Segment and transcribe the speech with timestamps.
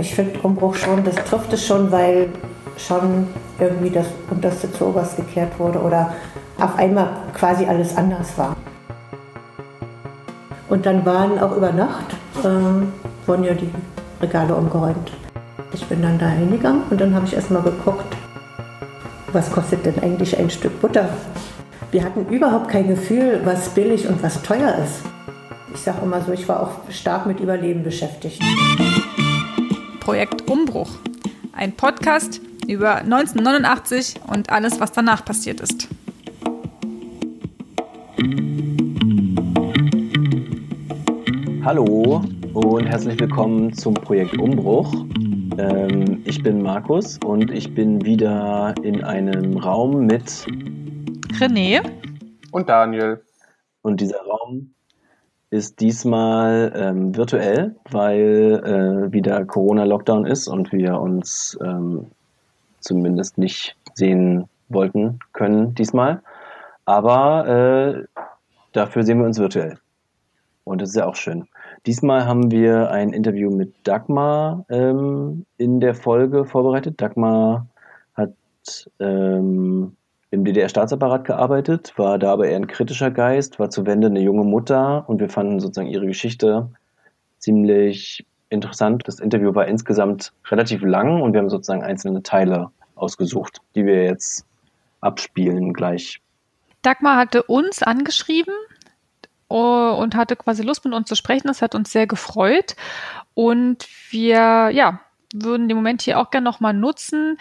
[0.00, 2.28] Ich finde Umbruch schon, das trifft es schon, weil
[2.76, 6.14] schon irgendwie das Unterste zu Oberst gekehrt wurde oder
[6.58, 8.56] auf einmal quasi alles anders war.
[10.68, 13.70] Und dann waren auch über Nacht, äh, wurden ja die
[14.20, 15.12] Regale umgeräumt.
[15.72, 18.16] Ich bin dann da hingegangen und dann habe ich erstmal geguckt,
[19.32, 21.08] was kostet denn eigentlich ein Stück Butter?
[21.90, 25.02] Wir hatten überhaupt kein Gefühl, was billig und was teuer ist.
[25.74, 28.40] Ich sage immer so, ich war auch stark mit Überleben beschäftigt.
[30.04, 30.98] Projekt Umbruch.
[31.54, 35.88] Ein Podcast über 1989 und alles, was danach passiert ist.
[41.64, 44.92] Hallo und herzlich willkommen zum Projekt Umbruch.
[45.56, 50.46] Ähm, ich bin Markus und ich bin wieder in einem Raum mit
[51.40, 51.80] René
[52.52, 53.24] und Daniel.
[53.80, 54.73] Und dieser Raum
[55.50, 62.06] ist diesmal ähm, virtuell, weil äh, wieder Corona-Lockdown ist und wir uns ähm,
[62.80, 66.22] zumindest nicht sehen wollten können diesmal.
[66.84, 68.22] Aber äh,
[68.72, 69.78] dafür sehen wir uns virtuell.
[70.64, 71.46] Und das ist ja auch schön.
[71.86, 77.00] Diesmal haben wir ein Interview mit Dagmar ähm, in der Folge vorbereitet.
[77.00, 77.66] Dagmar
[78.14, 78.32] hat
[78.98, 79.96] ähm,
[80.34, 84.44] im DDR-Staatsapparat gearbeitet, war da aber eher ein kritischer Geist, war zu Wende eine junge
[84.44, 86.68] Mutter und wir fanden sozusagen ihre Geschichte
[87.38, 89.02] ziemlich interessant.
[89.06, 94.04] Das Interview war insgesamt relativ lang und wir haben sozusagen einzelne Teile ausgesucht, die wir
[94.04, 94.44] jetzt
[95.00, 96.20] abspielen gleich.
[96.82, 98.54] Dagmar hatte uns angeschrieben
[99.48, 101.46] Oh, und hatte quasi Lust mit uns zu sprechen.
[101.46, 102.74] Das hat uns sehr gefreut.
[103.34, 105.00] Und wir, ja,
[105.32, 107.38] würden den Moment hier auch gerne nochmal nutzen,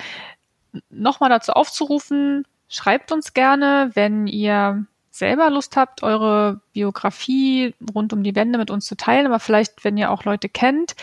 [0.90, 8.24] nochmal dazu aufzurufen, schreibt uns gerne, wenn ihr selber Lust habt, eure Biografie rund um
[8.24, 10.96] die Wände mit uns zu teilen, aber vielleicht, wenn ihr auch Leute kennt.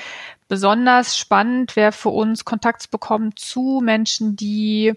[0.48, 4.94] Besonders spannend wäre für uns, Kontakt zu bekommen zu Menschen, die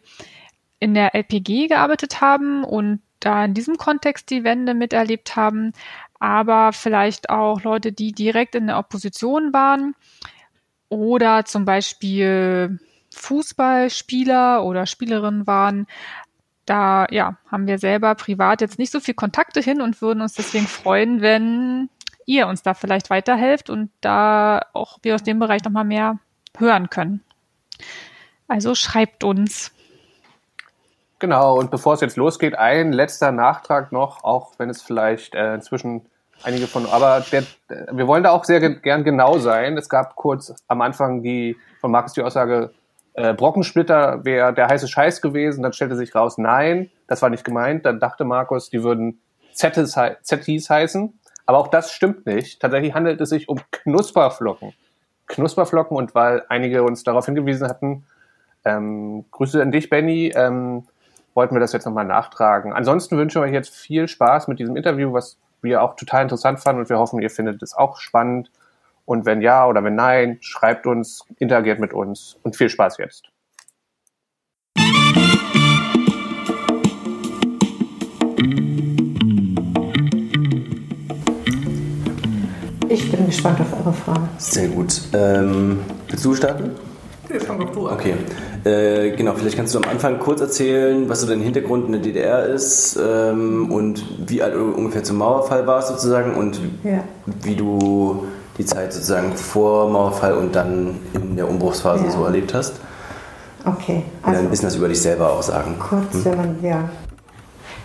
[0.79, 5.73] in der LPG gearbeitet haben und da in diesem Kontext die Wende miterlebt haben,
[6.19, 9.93] aber vielleicht auch Leute, die direkt in der Opposition waren
[10.89, 12.79] oder zum Beispiel
[13.13, 15.87] Fußballspieler oder Spielerinnen waren.
[16.65, 20.33] Da ja, haben wir selber privat jetzt nicht so viel Kontakte hin und würden uns
[20.33, 21.89] deswegen freuen, wenn
[22.25, 26.19] ihr uns da vielleicht weiterhelft und da auch wir aus dem Bereich nochmal mehr
[26.57, 27.21] hören können.
[28.47, 29.71] Also schreibt uns.
[31.19, 35.55] Genau, und bevor es jetzt losgeht, ein letzter Nachtrag noch, auch wenn es vielleicht äh,
[35.55, 36.05] inzwischen
[36.43, 37.43] einige von, aber der,
[37.91, 39.77] wir wollen da auch sehr ge gern genau sein.
[39.77, 42.73] Es gab kurz am Anfang die von Markus die Aussage,
[43.13, 45.63] äh, Brockensplitter wäre der heiße Scheiß gewesen.
[45.63, 47.85] Dann stellte sich raus, nein, das war nicht gemeint.
[47.85, 49.21] Dann dachte Markus, die würden
[49.53, 51.19] Zettis, heißen.
[51.45, 52.61] Aber auch das stimmt nicht.
[52.61, 54.73] Tatsächlich handelt es sich um Knusperflocken.
[55.27, 58.05] Knusperflocken und weil einige uns darauf hingewiesen hatten,
[58.65, 60.87] ähm, Grüße an dich, Benny, ähm,
[61.33, 62.73] wollten wir das jetzt nochmal nachtragen.
[62.73, 66.59] Ansonsten wünschen wir euch jetzt viel Spaß mit diesem Interview, was wir auch total interessant
[66.59, 68.51] fanden und wir hoffen, ihr findet es auch spannend.
[69.05, 73.29] Und wenn ja oder wenn nein, schreibt uns, interagiert mit uns und viel Spaß jetzt.
[82.89, 84.29] Ich bin gespannt auf eure Fragen.
[84.37, 85.01] Sehr gut.
[85.13, 86.71] Ähm, willst du starten?
[87.29, 87.95] Nee, fang doch du an.
[87.95, 88.13] Okay.
[88.63, 92.01] Äh, genau, vielleicht kannst du am Anfang kurz erzählen, was so dein Hintergrund in der
[92.01, 97.03] DDR ist ähm, und wie alt du ungefähr zum Mauerfall warst sozusagen und ja.
[97.41, 98.27] wie du
[98.57, 102.11] die Zeit sozusagen vor Mauerfall und dann in der Umbruchsphase ja.
[102.11, 102.75] so erlebt hast.
[103.65, 104.03] Okay.
[104.21, 105.75] Also und ein bisschen was über dich selber auch sagen.
[105.79, 106.25] Kurz, hm?
[106.25, 106.89] wenn man, ja.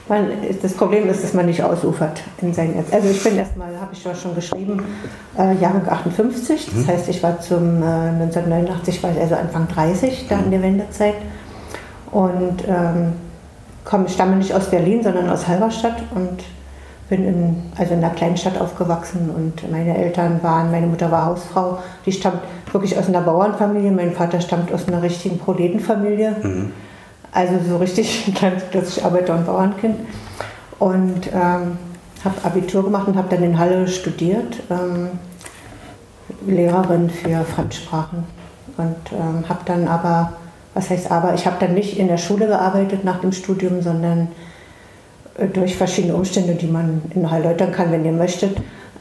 [0.09, 0.27] Man,
[0.63, 2.93] das Problem ist, dass man nicht ausufert in seinen Netz.
[2.93, 4.83] Also ich bin erstmal, habe ich schon geschrieben,
[5.39, 6.67] äh, Jahrgang 58.
[6.67, 6.87] Das mhm.
[6.87, 10.45] heißt, ich war zum äh, 1989, war ich also Anfang 30, da mhm.
[10.45, 11.15] in der Wendezeit.
[12.11, 13.13] Und ähm,
[13.85, 16.43] komme, stamme nicht aus Berlin, sondern aus Halberstadt und
[17.09, 21.79] bin in, also in einer Kleinstadt aufgewachsen und meine Eltern waren, meine Mutter war Hausfrau,
[22.05, 26.37] die stammt wirklich aus einer Bauernfamilie, mein Vater stammt aus einer richtigen Proletenfamilie.
[26.43, 26.73] Mhm.
[27.33, 29.97] Also so richtig klassisch Arbeiter- und Bauernkind.
[30.79, 31.79] Und ähm,
[32.25, 35.09] habe Abitur gemacht und habe dann in Halle studiert, ähm,
[36.47, 38.25] Lehrerin für Fremdsprachen.
[38.77, 40.35] Und ähm, habe dann aber,
[40.75, 44.29] was heißt aber, ich habe dann nicht in der Schule gearbeitet nach dem Studium, sondern
[45.53, 48.57] durch verschiedene Umstände, die man erläutern kann, wenn ihr möchtet,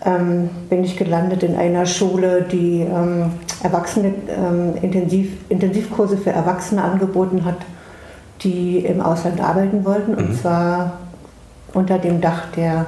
[0.06, 3.32] ähm, bin ich gelandet in einer Schule, die ähm,
[3.64, 7.58] Erwachsene, ähm, Intensiv, Intensivkurse für Erwachsene angeboten hat
[8.44, 10.18] die im Ausland arbeiten wollten, mhm.
[10.18, 11.00] und zwar
[11.74, 12.88] unter dem Dach der,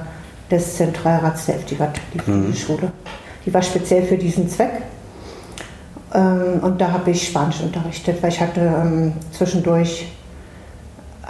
[0.50, 2.54] des Zentralrats der FDWAT, die mhm.
[2.54, 2.92] Schule.
[3.44, 4.82] Die war speziell für diesen Zweck.
[6.12, 10.08] Ähm, und da habe ich Spanisch unterrichtet, weil ich hatte ähm, zwischendurch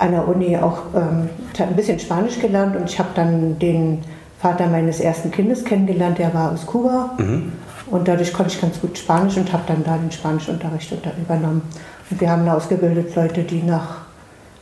[0.01, 4.03] an der Uni auch ähm, ein bisschen Spanisch gelernt und ich habe dann den
[4.41, 7.11] Vater meines ersten Kindes kennengelernt, der war aus Kuba.
[7.19, 7.53] Mhm.
[7.91, 11.63] Und dadurch konnte ich ganz gut Spanisch und habe dann da den Spanischunterricht übernommen.
[12.09, 13.99] Und wir haben da ausgebildet Leute, die nach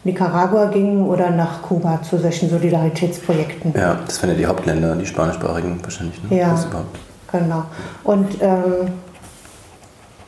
[0.03, 3.75] Nicaragua gingen oder nach Kuba zu solchen Solidaritätsprojekten.
[3.77, 6.21] Ja, das waren ja die Hauptländer, die spanischsprachigen wahrscheinlich.
[6.25, 6.39] Ne?
[6.39, 6.59] Ja,
[7.31, 7.65] genau.
[8.05, 8.93] Und ähm,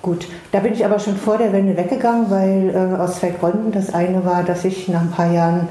[0.03, 3.73] gut, da bin ich aber schon vor der Wende weggegangen, weil äh, aus zwei Gründen.
[3.73, 5.69] Das eine war, dass ich nach ein paar Jahren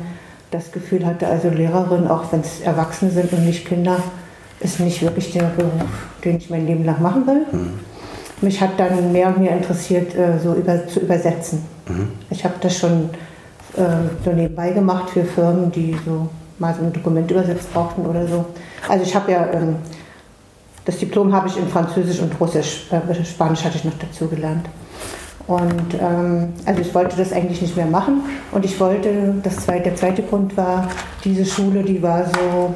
[0.51, 3.97] das Gefühl hatte, also Lehrerin, auch wenn es Erwachsene sind und nicht Kinder,
[4.59, 5.71] ist nicht wirklich der Beruf,
[6.23, 7.45] den ich mein Leben lang machen will.
[7.51, 7.79] Mhm.
[8.41, 11.63] Mich hat dann mehr und mehr interessiert, äh, so über, zu übersetzen.
[11.87, 12.09] Mhm.
[12.29, 13.09] Ich habe das schon
[13.75, 13.81] äh,
[14.23, 18.45] so nebenbei gemacht für Firmen, die so mal so ein Dokument übersetzt brauchten oder so.
[18.87, 19.75] Also ich habe ja, ähm,
[20.89, 24.67] das Diplom habe ich in Französisch und Russisch, äh, Spanisch hatte ich noch dazu gelernt.
[25.45, 28.23] Und ähm, also ich wollte das eigentlich nicht mehr machen.
[28.51, 30.89] Und ich wollte, das zweite, der zweite Grund war,
[31.23, 32.73] diese Schule, die war so,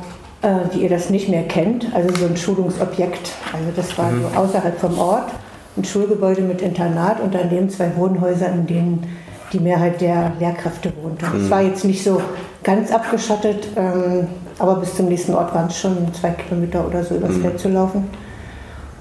[0.47, 3.31] äh, die ihr das nicht mehr kennt, also so ein Schulungsobjekt.
[3.51, 4.21] Also das war mhm.
[4.21, 5.31] so außerhalb vom Ort,
[5.75, 9.07] ein Schulgebäude mit Internat und daneben zwei Wohnhäuser, in denen
[9.53, 11.25] die Mehrheit der Lehrkräfte wohnte.
[11.25, 11.49] Es mhm.
[11.49, 12.21] war jetzt nicht so
[12.61, 14.27] ganz abgeschottet, ähm,
[14.59, 17.41] aber bis zum nächsten Ort waren es schon zwei Kilometer oder so übers mhm.
[17.41, 18.09] Feld zu laufen.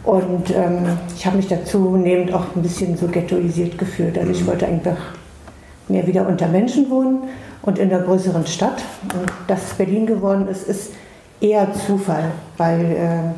[0.05, 4.19] Und ähm, ich habe mich dazu nehmend auch ein bisschen so ghettoisiert gefühlt.
[4.19, 4.47] Also ich mhm.
[4.49, 4.97] wollte einfach
[5.89, 7.25] mehr wieder unter Menschen wohnen
[7.63, 8.83] und in einer größeren Stadt.
[9.15, 10.93] Und dass es Berlin geworden ist, ist
[11.41, 13.31] eher Zufall, weil äh,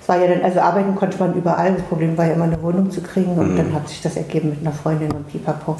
[0.00, 1.74] es war ja dann, also arbeiten konnte man überall.
[1.74, 3.56] Das Problem war ja immer eine Wohnung zu kriegen und mhm.
[3.56, 5.76] dann hat sich das ergeben mit einer Freundin und Pipapo.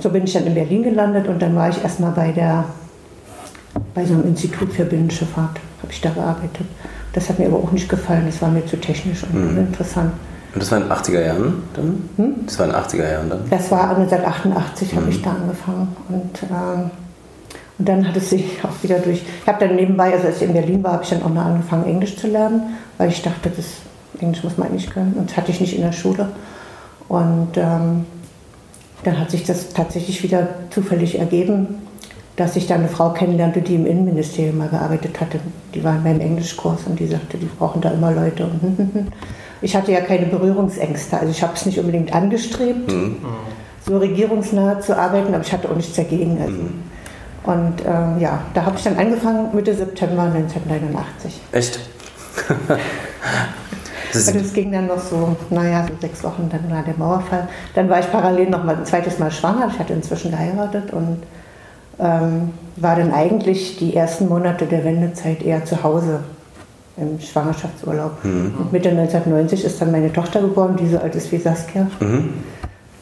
[0.00, 2.64] So bin ich dann in Berlin gelandet und dann war ich erstmal bei der
[3.94, 6.66] bei so einem Institut für Binnenschifffahrt, habe ich da gearbeitet.
[7.12, 9.58] Das hat mir aber auch nicht gefallen, das war mir zu technisch und mhm.
[9.58, 10.12] interessant.
[10.52, 12.08] Und das war in den 80er Jahren dann?
[12.16, 12.34] Hm?
[12.46, 13.40] Das war in den 80er Jahren dann?
[13.50, 14.96] Das war 1988 mhm.
[14.96, 15.96] habe ich da angefangen.
[16.08, 16.90] Und, ähm,
[17.78, 19.22] und dann hat es sich auch wieder durch.
[19.42, 21.44] Ich habe dann nebenbei, also als ich in Berlin war, habe ich dann auch noch
[21.44, 23.66] angefangen, Englisch zu lernen, weil ich dachte, das
[24.20, 25.14] Englisch muss man eigentlich können.
[25.14, 26.28] Und das hatte ich nicht in der Schule.
[27.08, 28.06] Und ähm,
[29.04, 31.78] dann hat sich das tatsächlich wieder zufällig ergeben,
[32.40, 35.40] dass ich da eine Frau kennenlernte, die im Innenministerium mal gearbeitet hatte.
[35.74, 38.44] Die war in meinem Englischkurs und die sagte, die brauchen da immer Leute.
[38.44, 39.12] Und
[39.60, 43.18] ich hatte ja keine Berührungsängste, also ich habe es nicht unbedingt angestrebt, mhm.
[43.86, 46.40] so regierungsnah zu arbeiten, aber ich hatte auch nichts dagegen.
[46.40, 46.54] Also.
[46.54, 46.82] Mhm.
[47.42, 51.40] Und ähm, ja, da habe ich dann angefangen Mitte September 1989.
[51.52, 51.78] Echt?
[54.12, 57.48] Das, also das ging dann noch so, naja, so sechs Wochen, dann war der Mauerfall.
[57.74, 59.68] Dann war ich parallel noch mal ein zweites Mal schwanger.
[59.72, 61.22] Ich hatte inzwischen geheiratet und
[61.98, 66.20] ähm, war dann eigentlich die ersten Monate der Wendezeit eher zu Hause
[66.96, 68.24] im Schwangerschaftsurlaub.
[68.24, 68.54] Mhm.
[68.58, 71.86] Und Mitte 1990 ist dann meine Tochter geboren, die so alt ist wie Saskia.
[72.00, 72.34] Mhm.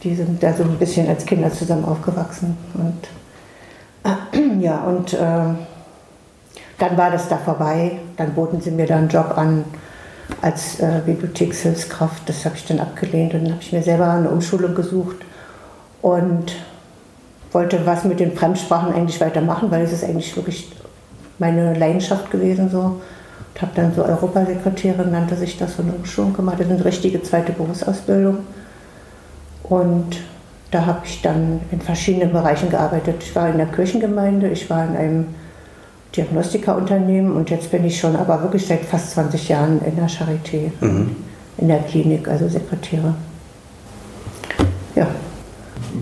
[0.03, 2.57] Die sind da so ein bisschen als Kinder zusammen aufgewachsen.
[2.75, 3.09] Und
[4.05, 5.17] äh, ja, und äh,
[6.79, 7.99] dann war das da vorbei.
[8.17, 9.65] Dann boten sie mir da einen Job an
[10.43, 12.29] als äh, Bibliothekshilfskraft.
[12.29, 15.17] Das habe ich dann abgelehnt und dann habe ich mir selber eine Umschulung gesucht
[16.03, 16.53] und
[17.53, 20.71] wollte was mit den Fremdsprachen eigentlich weitermachen, weil es ist eigentlich wirklich
[21.39, 23.01] meine Leidenschaft gewesen so.
[23.55, 26.61] Und habe dann so Europasekretärin, nannte sich das, so eine Umschulung gemacht.
[26.61, 28.39] Das ist eine richtige zweite Berufsausbildung.
[29.65, 30.17] Und
[30.71, 33.17] da habe ich dann in verschiedenen Bereichen gearbeitet.
[33.21, 35.27] Ich war in der Kirchengemeinde, ich war in einem
[36.17, 40.71] Diagnostikerunternehmen und jetzt bin ich schon aber wirklich seit fast 20 Jahren in der Charité,
[40.81, 41.17] mhm.
[41.59, 43.15] in der Klinik, also Sekretäre.
[44.95, 45.07] Ja.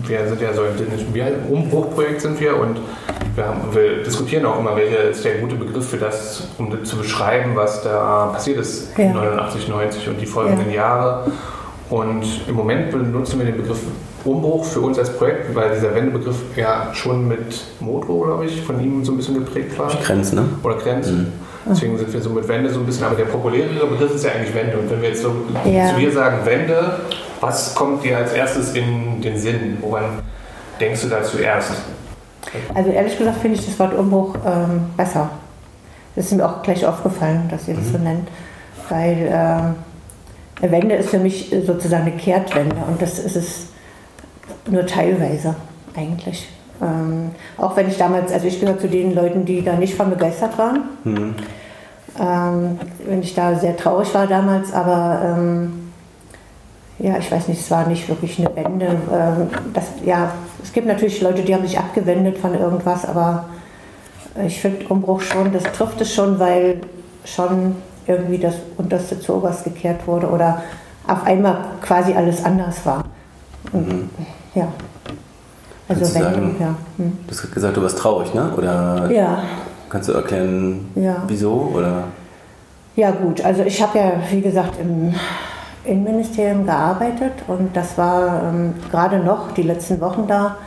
[0.05, 2.79] Wir sind ja so im Umbruchprojekt sind wir und
[3.35, 6.97] wir, haben, wir, diskutieren auch immer, welcher ist der gute Begriff für das, um zu
[6.97, 9.13] beschreiben, was da passiert ist ja.
[9.13, 10.75] 89, 90 und die folgenden ja.
[10.75, 11.31] Jahre.
[11.89, 13.79] Und im Moment benutzen wir den Begriff
[14.25, 18.79] Umbruch für uns als Projekt, weil dieser Wendebegriff ja schon mit Moto, glaube ich, von
[18.81, 19.89] ihm so ein bisschen geprägt war.
[20.03, 20.45] Grenzen, ne?
[20.63, 21.17] Oder Grenzen.
[21.17, 21.46] Mhm.
[21.69, 24.31] Deswegen sind wir so mit Wende so ein bisschen, aber der populärere Begriff ist ja
[24.31, 24.77] eigentlich Wende.
[24.77, 25.33] Und wenn wir jetzt so
[25.65, 25.93] ja.
[25.93, 26.99] zu dir sagen Wende,
[27.41, 29.77] was kommt dir als erstes in den Sinn?
[29.81, 30.21] Woran
[30.79, 31.73] denkst du da zuerst?
[32.73, 35.29] Also ehrlich gesagt finde ich das Wort Umbruch ähm, besser.
[36.15, 38.03] Das ist mir auch gleich aufgefallen, dass ihr das so mhm.
[38.03, 38.27] nennt.
[38.89, 43.67] Weil äh, eine Wende ist für mich sozusagen eine Kehrtwende und das ist es
[44.69, 45.55] nur teilweise
[45.95, 46.47] eigentlich.
[46.81, 50.09] Ähm, auch wenn ich damals, also ich gehöre zu den Leuten, die da nicht von
[50.09, 50.81] begeistert waren.
[51.03, 51.35] Mhm.
[52.19, 55.91] Ähm, wenn ich da sehr traurig war damals, aber ähm,
[56.99, 58.85] ja, ich weiß nicht, es war nicht wirklich eine Wende.
[58.85, 60.31] Ähm, das, ja,
[60.63, 63.45] es gibt natürlich Leute, die haben sich abgewendet von irgendwas, aber
[64.45, 66.81] ich finde Umbruch schon, das trifft es schon, weil
[67.25, 67.75] schon
[68.07, 70.63] irgendwie das Unterste zu Oberst gekehrt wurde oder
[71.07, 73.03] auf einmal quasi alles anders war.
[73.71, 74.09] Und, Mhm.
[74.55, 74.67] Ja.
[75.89, 76.75] Also Kannst du wenn, sagen- ja.
[76.97, 77.17] Hm.
[77.27, 78.51] Du hast gesagt, du warst traurig, ne?
[78.57, 79.43] Oder Ja,
[79.89, 81.23] kannst du erklären, Ja.
[81.27, 81.71] wieso?
[81.73, 82.03] Oder?
[82.95, 85.13] Ja gut, also ich habe ja, wie gesagt, im
[85.85, 90.57] Innenministerium gearbeitet und das war ähm, gerade noch die letzten Wochen da.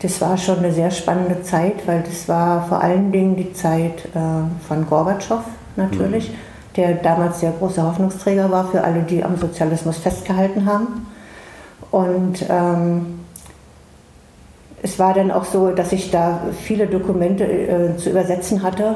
[0.00, 4.04] Das war schon eine sehr spannende Zeit, weil das war vor allen Dingen die Zeit
[4.14, 4.18] äh,
[4.66, 5.40] von Gorbatschow
[5.76, 6.34] natürlich,
[6.76, 11.06] der damals der große Hoffnungsträger war für alle, die am Sozialismus festgehalten haben.
[11.90, 13.15] Und ähm,
[14.86, 18.94] es war dann auch so, dass ich da viele Dokumente äh, zu übersetzen hatte,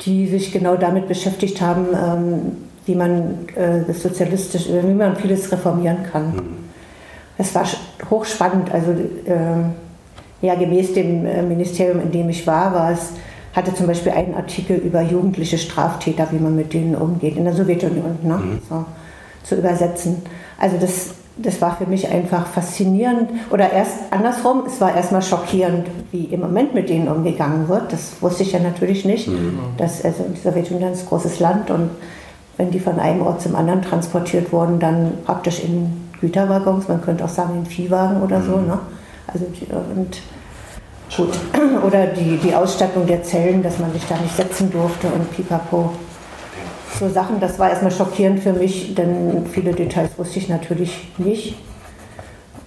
[0.00, 2.40] die sich genau damit beschäftigt haben, ähm,
[2.84, 6.34] wie man äh, das sozialistisch, äh, wie man vieles reformieren kann.
[7.38, 7.64] Es war
[8.10, 8.72] hochspannend.
[8.72, 13.12] Also äh, ja, gemäß dem äh, Ministerium, in dem ich war, war es
[13.54, 17.52] hatte zum Beispiel einen Artikel über jugendliche Straftäter, wie man mit denen umgeht in der
[17.52, 18.40] Sowjetunion, ne?
[18.68, 18.84] so,
[19.42, 20.22] zu übersetzen.
[20.58, 25.86] Also das, das war für mich einfach faszinierend oder erst andersrum, es war erstmal schockierend,
[26.10, 27.92] wie im Moment mit denen umgegangen wird.
[27.92, 29.28] Das wusste ich ja natürlich nicht.
[29.76, 31.90] Das, also die Sowjetunion ist ein großes Land und
[32.56, 37.24] wenn die von einem Ort zum anderen transportiert wurden, dann praktisch in Güterwaggons, man könnte
[37.24, 38.56] auch sagen in Viehwagen oder so.
[38.58, 38.78] Ne?
[39.26, 40.20] Also und
[41.16, 41.38] gut.
[41.86, 45.92] Oder die, die Ausstattung der Zellen, dass man sich da nicht setzen durfte und pipapo.
[46.98, 51.56] So Sachen, das war erstmal schockierend für mich, denn viele Details wusste ich natürlich nicht.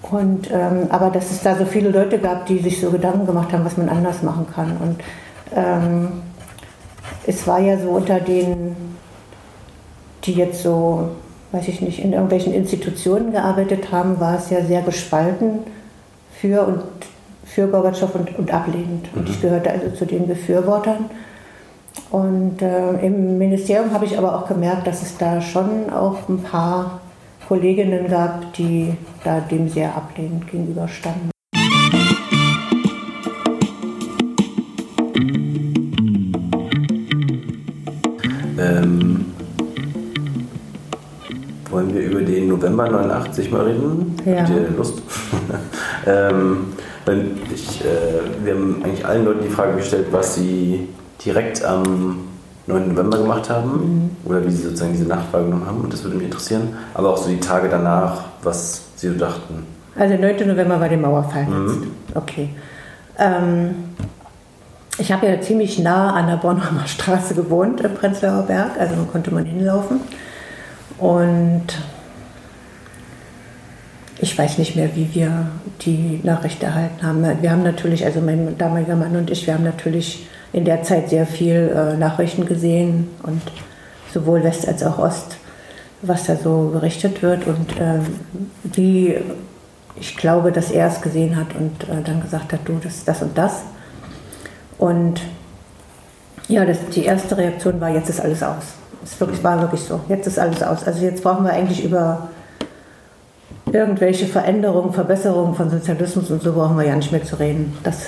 [0.01, 3.53] Und, ähm, aber dass es da so viele Leute gab, die sich so Gedanken gemacht
[3.53, 4.77] haben, was man anders machen kann.
[4.77, 5.01] Und
[5.55, 6.23] ähm,
[7.25, 8.75] es war ja so unter den,
[10.23, 11.09] die jetzt so,
[11.51, 15.59] weiß ich nicht, in irgendwelchen Institutionen gearbeitet haben, war es ja sehr gespalten
[16.39, 16.83] für und
[17.45, 19.07] für Gorbatschow und, und ablehnend.
[19.15, 21.09] Und ich gehörte also zu den Befürwortern.
[22.09, 26.43] Und äh, im Ministerium habe ich aber auch gemerkt, dass es da schon auch ein
[26.43, 27.01] paar
[27.47, 31.31] Kolleginnen gab, die da dem sehr ablehnend gegenüberstanden.
[38.59, 39.25] Ähm,
[41.69, 44.15] wollen wir über den November 89 mal reden?
[44.25, 44.41] Ja.
[44.41, 45.01] Habt ihr Lust?
[46.05, 46.73] ähm,
[47.53, 50.87] ich, äh, wir haben eigentlich allen Leuten die Frage gestellt, was sie
[51.25, 52.27] direkt am
[52.67, 52.89] 9.
[52.89, 55.81] November gemacht haben oder wie sie sozusagen diese Nacht wahrgenommen haben.
[55.81, 56.69] Und das würde mich interessieren.
[56.93, 59.65] Aber auch so die Tage danach, was sie so dachten.
[59.97, 60.47] Also 9.
[60.47, 61.77] November war der Mauerfall jetzt.
[62.15, 62.49] Okay.
[63.19, 63.75] Ähm,
[64.97, 69.01] ich habe ja ziemlich nah an der Bornholmer Straße gewohnt im Prenzlauer Berg, also da
[69.11, 69.99] konnte man hinlaufen.
[70.97, 71.65] Und
[74.19, 75.47] ich weiß nicht mehr, wie wir
[75.81, 77.25] die Nachricht erhalten haben.
[77.41, 81.09] Wir haben natürlich, also mein damaliger Mann und ich, wir haben natürlich in der Zeit
[81.09, 83.41] sehr viel äh, Nachrichten gesehen und
[84.13, 85.37] sowohl West als auch Ost,
[86.03, 88.05] was da so berichtet wird und ähm,
[88.63, 89.17] wie
[89.95, 93.21] ich glaube, dass er es gesehen hat und äh, dann gesagt hat, du, das, das
[93.21, 93.61] und das.
[94.77, 95.21] Und
[96.47, 98.63] ja, das, die erste Reaktion war, jetzt ist alles aus.
[99.03, 100.83] Es wirklich, war wirklich so, jetzt ist alles aus.
[100.85, 102.29] Also jetzt brauchen wir eigentlich über
[103.71, 107.77] irgendwelche Veränderungen, Verbesserungen von Sozialismus und so brauchen wir ja nicht mehr zu reden.
[107.83, 108.07] Das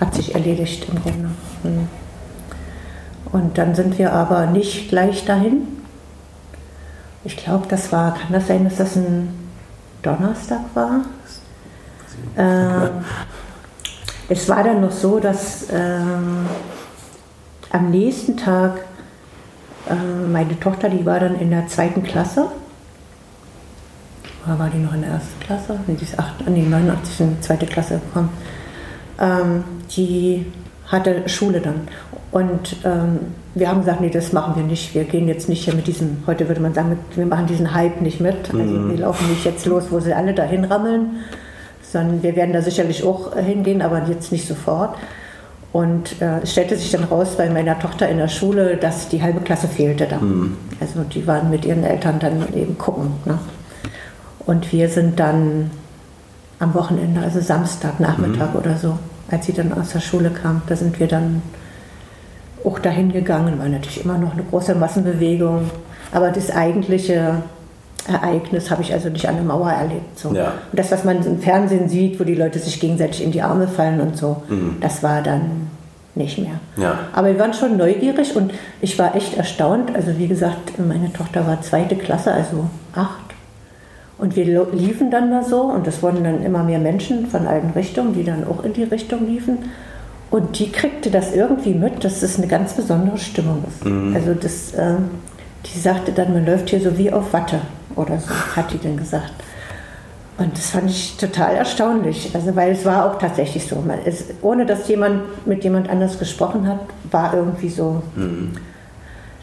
[0.00, 1.28] hat sich erledigt im Grunde.
[1.66, 1.88] Hm.
[3.32, 5.66] Und dann sind wir aber nicht gleich dahin.
[7.24, 9.28] Ich glaube, das war, kann das sein, dass das ein
[10.02, 11.00] Donnerstag war?
[12.36, 12.90] Ähm,
[14.28, 16.46] es war dann noch so, dass ähm,
[17.70, 18.78] am nächsten Tag
[19.88, 19.94] äh,
[20.28, 22.46] meine Tochter, die war dann in der zweiten Klasse.
[24.44, 25.80] Oder war die noch in der ersten Klasse?
[25.86, 28.30] Nee, die ist acht, nee, 89 in die zweite Klasse gekommen.
[29.18, 29.64] Ähm,
[29.96, 30.46] die
[30.86, 31.88] hatte Schule dann.
[32.30, 33.18] Und ähm,
[33.54, 34.94] wir haben gesagt, nee, das machen wir nicht.
[34.94, 37.74] Wir gehen jetzt nicht hier mit diesem, heute würde man sagen, mit, wir machen diesen
[37.74, 38.52] Hype nicht mit.
[38.52, 41.16] Also wir laufen nicht jetzt los, wo sie alle dahin rammeln,
[41.82, 44.96] sondern wir werden da sicherlich auch hingehen, aber jetzt nicht sofort.
[45.72, 49.22] Und äh, es stellte sich dann raus bei meiner Tochter in der Schule, dass die
[49.22, 50.18] halbe Klasse fehlte da.
[50.80, 53.12] Also die waren mit ihren Eltern dann eben gucken.
[53.24, 53.38] Ne?
[54.46, 55.70] Und wir sind dann
[56.58, 58.98] am Wochenende, also Samstagnachmittag oder so,
[59.30, 61.42] als sie dann aus der Schule kam, da sind wir dann
[62.64, 63.58] auch dahin gegangen.
[63.58, 65.70] War natürlich immer noch eine große Massenbewegung,
[66.12, 67.42] aber das eigentliche
[68.08, 70.18] Ereignis habe ich also nicht an der Mauer erlebt.
[70.18, 70.32] So.
[70.32, 70.52] Ja.
[70.70, 73.66] Und das, was man im Fernsehen sieht, wo die Leute sich gegenseitig in die Arme
[73.68, 74.42] fallen und so,
[74.80, 75.68] das war dann
[76.14, 76.60] nicht mehr.
[76.76, 77.00] Ja.
[77.12, 79.94] Aber wir waren schon neugierig und ich war echt erstaunt.
[79.94, 83.25] Also wie gesagt, meine Tochter war zweite Klasse, also acht.
[84.18, 87.70] Und wir liefen dann da so und es wurden dann immer mehr Menschen von allen
[87.70, 89.58] Richtungen, die dann auch in die Richtung liefen.
[90.30, 93.86] Und die kriegte das irgendwie mit, dass es eine ganz besondere Stimmung ist.
[94.14, 95.10] Also das, ähm,
[95.66, 97.60] die sagte dann, man läuft hier so wie auf Watte.
[97.94, 99.32] oder so, hat die dann gesagt.
[100.38, 103.76] Und das fand ich total erstaunlich, also weil es war auch tatsächlich so.
[103.76, 106.80] Man ist, ohne dass jemand mit jemand anders gesprochen hat,
[107.10, 108.02] war irgendwie so.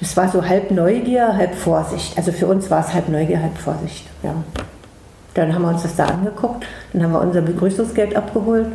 [0.04, 2.18] Es war so halb Neugier, halb Vorsicht.
[2.18, 4.06] Also für uns war es halb Neugier, halb Vorsicht.
[4.22, 4.36] Ja.
[5.34, 8.68] Dann haben wir uns das da angeguckt, dann haben wir unser Begrüßungsgeld abgeholt,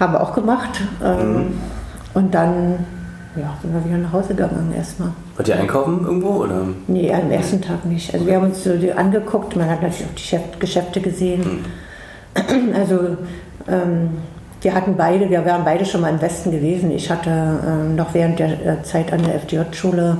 [0.00, 0.80] haben wir auch gemacht.
[1.04, 1.58] Ähm,
[2.14, 2.86] Und dann
[3.36, 5.10] ja, sind wir wieder nach Hause gegangen erstmal.
[5.36, 6.30] Wart ihr einkaufen irgendwo?
[6.44, 6.62] Oder?
[6.86, 8.14] Nee, am ersten Tag nicht.
[8.14, 11.64] Also wir haben uns so die angeguckt, man hat natürlich auch die Geschäft- Geschäfte gesehen.
[12.74, 13.16] Also
[13.68, 14.10] ähm,
[14.60, 16.90] wir hatten beide, wir waren beide schon mal im Westen gewesen.
[16.90, 20.18] Ich hatte ähm, noch während der äh, Zeit an der FDJ-Schule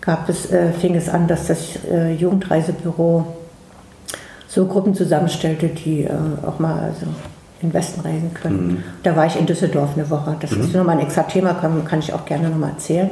[0.00, 3.26] gab es, äh, fing es an, dass das äh, Jugendreisebüro
[4.48, 6.10] so Gruppen zusammenstellte, die äh,
[6.46, 7.06] auch mal also
[7.60, 8.84] in den Westen reisen können.
[9.02, 10.36] Da war ich in Düsseldorf eine Woche.
[10.40, 13.10] Das ist nochmal ein extra Thema, kann, kann ich auch gerne nochmal erzählen.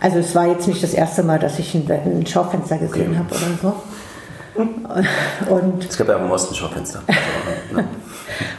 [0.00, 3.18] Also es war jetzt nicht das erste Mal, dass ich ein, ein Schaufenster gesehen Okay.
[3.18, 5.52] habe oder so.
[5.54, 7.02] Und Es gab ja auch im Osten Schaufenster.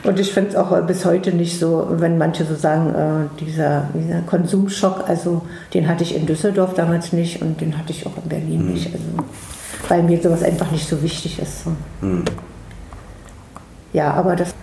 [0.04, 3.44] Und ich finde es auch äh, bis heute nicht so, wenn manche so sagen, äh,
[3.44, 8.06] dieser, dieser Konsumschock, also den hatte ich in Düsseldorf damals nicht und den hatte ich
[8.06, 8.88] auch in Berlin nicht.
[8.88, 9.06] Also,
[9.88, 11.64] weil mir sowas einfach nicht so wichtig ist.
[11.64, 11.72] So.
[13.94, 14.54] Ja, aber das.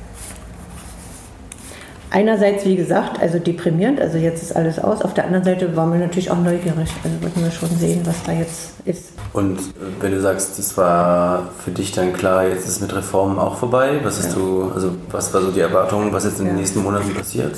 [2.11, 5.03] Einerseits, wie gesagt, also deprimierend, also jetzt ist alles aus.
[5.03, 6.89] Auf der anderen Seite waren wir natürlich auch neugierig.
[7.03, 9.07] Also wollten wir schon sehen, was da jetzt ist.
[9.33, 9.63] Und äh,
[10.01, 14.01] wenn du sagst, das war für dich dann klar, jetzt ist mit Reformen auch vorbei,
[14.05, 14.35] was hast Ja.
[14.37, 16.61] du, also was war so die Erwartung, was jetzt in den Ja.
[16.61, 17.57] nächsten Monaten passiert?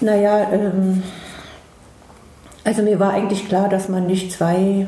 [0.00, 1.02] Naja, ähm,
[2.64, 4.86] also mir war eigentlich klar, dass man nicht zwei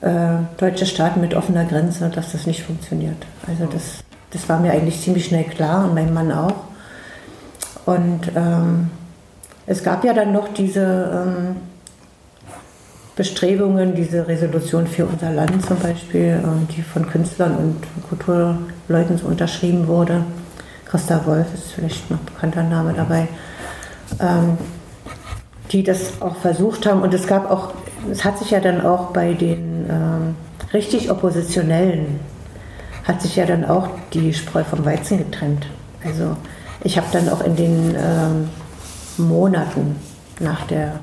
[0.00, 0.08] äh,
[0.58, 3.16] deutsche Staaten mit offener Grenze, dass das nicht funktioniert.
[3.46, 3.82] Also das,
[4.30, 6.54] das war mir eigentlich ziemlich schnell klar und meinem Mann auch.
[7.86, 8.90] Und ähm,
[9.66, 11.56] es gab ja dann noch diese ähm,
[13.16, 17.76] Bestrebungen, diese Resolution für unser Land zum Beispiel, äh, die von Künstlern und
[18.08, 20.24] Kulturleuten so unterschrieben wurde.
[20.90, 23.28] Costa Wolf ist vielleicht noch ein bekannter Name dabei
[24.20, 24.58] ähm,
[25.72, 27.02] die das auch versucht haben.
[27.02, 27.74] Und es gab auch,
[28.10, 30.34] es hat sich ja dann auch bei den ähm,
[30.72, 32.20] richtig Oppositionellen,
[33.04, 35.66] hat sich ja dann auch die Spreu vom Weizen getrennt.
[36.04, 36.36] Also
[36.86, 38.48] ich habe dann auch in den ähm,
[39.18, 39.96] Monaten
[40.38, 41.00] nach, der,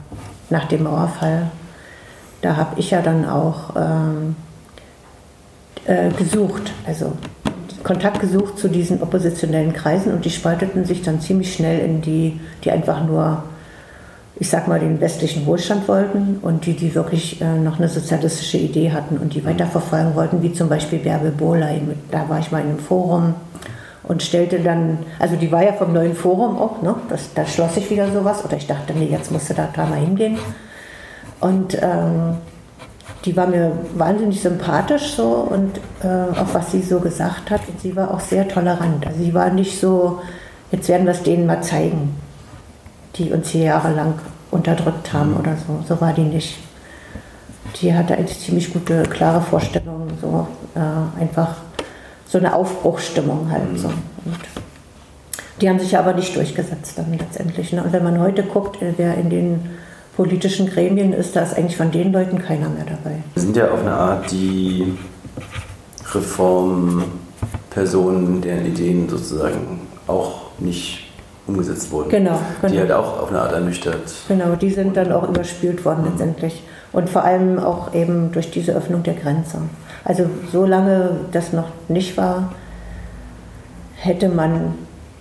[0.49, 1.47] nach dem Mauerfall,
[2.41, 4.35] da habe ich ja dann auch ähm,
[5.85, 7.11] äh, gesucht, also
[7.83, 12.39] Kontakt gesucht zu diesen oppositionellen Kreisen und die spalteten sich dann ziemlich schnell in die,
[12.63, 13.43] die einfach nur,
[14.37, 18.57] ich sag mal, den westlichen Wohlstand wollten und die, die wirklich äh, noch eine sozialistische
[18.57, 21.81] Idee hatten und die weiterverfolgen wollten, wie zum Beispiel Bärbel Bohley.
[21.81, 23.35] Mit- Da war ich mal in einem Forum
[24.03, 26.95] und stellte dann, also die war ja vom neuen Forum auch, ne?
[27.09, 29.85] das, da schloss ich wieder sowas oder ich dachte, nee, jetzt musst du da, da
[29.85, 30.37] mal hingehen.
[31.39, 32.37] Und ähm,
[33.25, 37.61] die war mir wahnsinnig sympathisch so und äh, auch was sie so gesagt hat.
[37.67, 39.07] Und sie war auch sehr tolerant.
[39.07, 40.21] Also sie war nicht so,
[40.71, 42.15] jetzt werden wir es denen mal zeigen,
[43.15, 44.15] die uns hier jahrelang
[44.51, 45.83] unterdrückt haben oder so.
[45.87, 46.57] So war die nicht.
[47.81, 51.55] Die hatte eigentlich ziemlich gute, klare Vorstellungen, so äh, einfach
[52.33, 53.89] so eine Aufbruchsstimmung halt so.
[53.89, 54.39] Und
[55.61, 57.71] die haben sich aber nicht durchgesetzt dann letztendlich.
[57.71, 57.83] Ne?
[57.83, 59.69] Und wenn man heute guckt, äh, wer in den
[60.17, 63.17] politischen Gremien ist, da ist eigentlich von den Leuten keiner mehr dabei.
[63.35, 64.97] Wir sind ja auf eine Art die
[66.11, 71.11] Reformpersonen, deren Ideen sozusagen auch nicht
[71.45, 72.09] umgesetzt wurden.
[72.09, 72.79] Genau, Die genau.
[72.79, 74.11] halt auch auf eine Art ernüchtert.
[74.27, 76.63] Genau, die sind dann auch überspült worden letztendlich.
[76.93, 79.59] Und vor allem auch eben durch diese Öffnung der Grenze.
[80.05, 82.53] Also solange das noch nicht war,
[83.95, 84.75] hätte man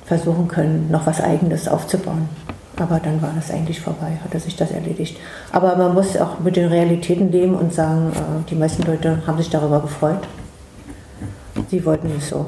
[0.05, 2.29] versuchen können, noch was Eigenes aufzubauen.
[2.77, 5.18] Aber dann war das eigentlich vorbei, hatte sich das erledigt.
[5.53, 9.38] Aber man muss auch mit den Realitäten leben und sagen, äh, die meisten Leute haben
[9.38, 10.27] sich darüber gefreut.
[11.68, 12.47] Sie wollten es so.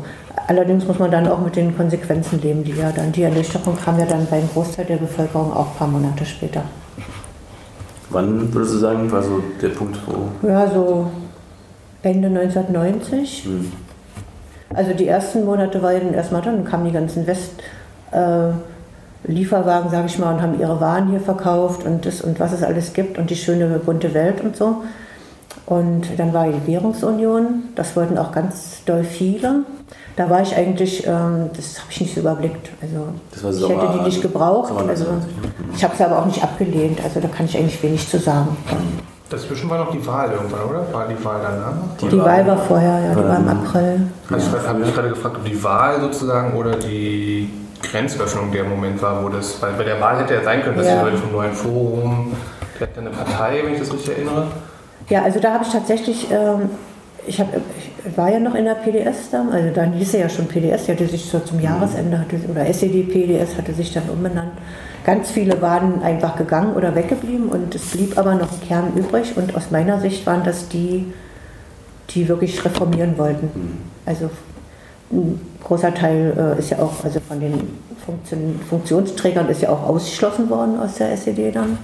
[0.49, 3.99] Allerdings muss man dann auch mit den Konsequenzen leben, die ja dann, die Ernüchterung kam
[3.99, 6.63] ja dann beim Großteil der Bevölkerung auch ein paar Monate später.
[8.11, 10.47] Wann würdest du sagen, war so der Punkt, wo.
[10.47, 11.11] Ja, so
[12.05, 13.45] Ende 1990.
[13.45, 13.73] Hm.
[14.75, 17.53] Also die ersten Monate war ja dann erstmal dann, kamen die ganzen West,
[18.13, 18.51] äh,
[19.27, 22.63] Lieferwagen, sage ich mal, und haben ihre Waren hier verkauft und das und was es
[22.63, 24.83] alles gibt und die schöne bunte Welt und so.
[25.67, 29.61] Und dann war die Währungsunion, das wollten auch ganz doll viele.
[30.17, 32.69] Da war ich eigentlich, ähm, das habe ich nicht so überblickt.
[32.83, 34.69] Also ich Sommer- hätte die nicht gebraucht.
[34.69, 35.37] Sommer Also, 1990,
[35.69, 35.73] ne?
[35.75, 36.99] ich habe es aber auch nicht abgelehnt.
[37.03, 38.57] Also da kann ich eigentlich wenig zu sagen.
[39.31, 40.93] Dazwischen war noch die Wahl irgendwann, oder?
[40.93, 41.73] War die Wahl danach?
[42.11, 44.07] Die Wahl war vorher, ja, die war im April.
[44.31, 47.51] Also ich habe mich gerade gefragt, ob die Wahl sozusagen oder die
[47.83, 50.87] Grenzöffnung der Moment war, wo das, weil bei der Wahl hätte ja sein können, dass
[50.87, 50.97] Ja.
[50.99, 52.33] die Leute vom neuen Forum,
[52.79, 54.47] die hatten eine Partei, wenn ich das richtig erinnere.
[55.09, 56.71] Ja, also da habe ich tatsächlich ähm,
[57.27, 60.29] ich, hab, ich war ja noch in der PDS da, also dann hieß er ja
[60.29, 64.09] schon PDS, die hatte sich so zum Jahresende, hatte, oder SED PDS hatte sich dann
[64.11, 64.53] umbenannt.
[65.05, 69.37] Ganz viele waren einfach gegangen oder weggeblieben und es blieb aber noch ein Kern übrig
[69.37, 71.13] und aus meiner Sicht waren das die,
[72.11, 73.47] die wirklich reformieren wollten.
[73.55, 73.79] Mhm.
[74.07, 74.31] Also
[75.11, 79.83] ein großer Teil äh, ist ja auch, also von den Funktion, Funktionsträgern ist ja auch
[79.83, 81.79] ausgeschlossen worden aus der SED dann.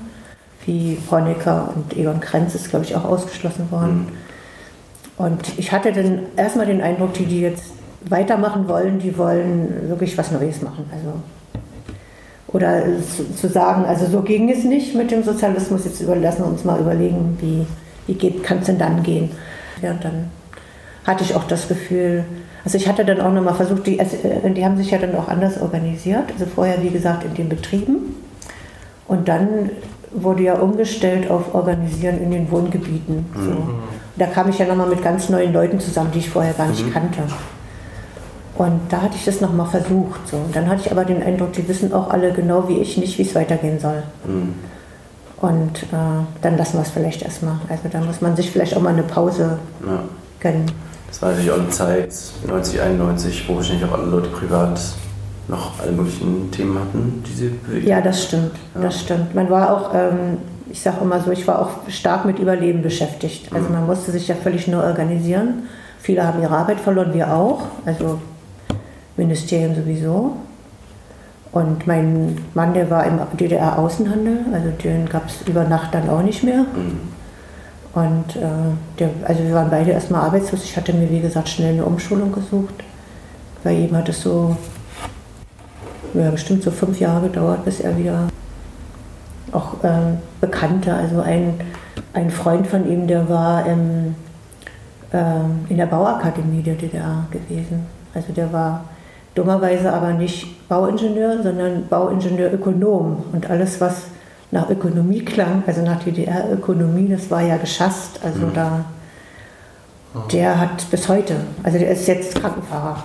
[0.67, 4.09] Wie Honecker und Egon Krenz ist, glaube ich, auch ausgeschlossen worden.
[5.21, 7.65] Und ich hatte dann erstmal den Eindruck, die, die jetzt
[8.09, 10.87] weitermachen wollen, die wollen wirklich was Neues machen.
[10.91, 11.13] Also,
[12.49, 12.83] oder
[13.37, 16.81] zu, sagen, also so ging es nicht mit dem Sozialismus, jetzt überlassen wir uns mal
[16.81, 17.67] überlegen, wie,
[18.07, 19.31] wie kann es denn dann gehen.
[19.83, 20.31] Ja, und dann
[21.05, 22.25] hatte ich auch das Gefühl,
[22.65, 25.29] also ich hatte dann auch nochmal versucht, die, äh, die haben sich ja dann auch
[25.29, 26.33] anders organisiert.
[26.33, 28.17] Also vorher, wie gesagt, in den Betrieben.
[29.07, 29.69] Und dann
[30.13, 33.27] wurde ja umgestellt auf Organisieren in den Wohngebieten.
[33.35, 33.57] So.
[34.17, 36.93] Da kam ich ja nochmal mit ganz neuen Leuten zusammen, die ich vorher gar nicht
[36.93, 37.21] kannte.
[38.57, 40.27] Und da hatte ich das nochmal versucht.
[40.29, 40.37] So.
[40.37, 43.17] Und dann hatte ich aber den Eindruck, die wissen auch alle genau wie ich nicht,
[43.19, 44.03] wie es weitergehen soll.
[44.27, 44.55] Mhm.
[45.39, 45.97] Und äh,
[46.43, 47.55] dann lassen wir es vielleicht erstmal.
[47.69, 50.01] Also da muss man sich vielleicht auch mal eine Pause Ja.
[50.41, 50.71] gönnen.
[51.09, 52.15] Das war natürlich auch eine Zeit,
[52.47, 54.79] 90, 91, wo wahrscheinlich auch alle Leute privat
[55.51, 58.53] noch alle möglichen Themen hatten, die sie bewegt Ja, das stimmt.
[58.75, 58.83] Ja.
[58.83, 59.35] Das stimmt.
[59.35, 60.39] Man war auch, ähm,
[60.71, 63.53] ich sage immer so, ich war auch stark mit Überleben beschäftigt.
[63.53, 65.65] Also man musste sich ja völlig neu organisieren.
[66.01, 67.63] Viele haben ihre Arbeit verloren, wir auch.
[67.85, 68.21] Also
[69.17, 70.37] Ministerien sowieso.
[71.53, 76.23] Und mein Mann, der war im DDR-Außenhandel, also den gab es über Nacht dann auch
[76.23, 76.61] nicht mehr.
[76.61, 77.01] Mhm.
[77.93, 78.41] Und äh,
[79.01, 80.63] der, also wir waren beide erstmal arbeitslos.
[80.63, 82.75] Ich hatte mir, wie gesagt, schnell eine Umschulung gesucht.
[83.65, 84.57] Bei ihm hat es so,
[86.15, 88.29] ja, bestimmt so fünf Jahre gedauert, bis er wieder
[89.53, 91.55] auch ähm, Bekannte, also ein,
[92.13, 94.15] ein Freund von ihm, der war im,
[95.13, 97.87] ähm, in der Bauakademie der DDR gewesen.
[98.15, 98.85] Also der war
[99.35, 103.25] dummerweise aber nicht Bauingenieur, sondern Bauingenieurökonom.
[103.33, 104.03] Und alles, was
[104.51, 108.21] nach Ökonomie klang, also nach DDR-Ökonomie, das war ja geschasst.
[108.25, 108.85] Also da,
[110.33, 113.05] der hat bis heute, also der ist jetzt Krankenfahrer.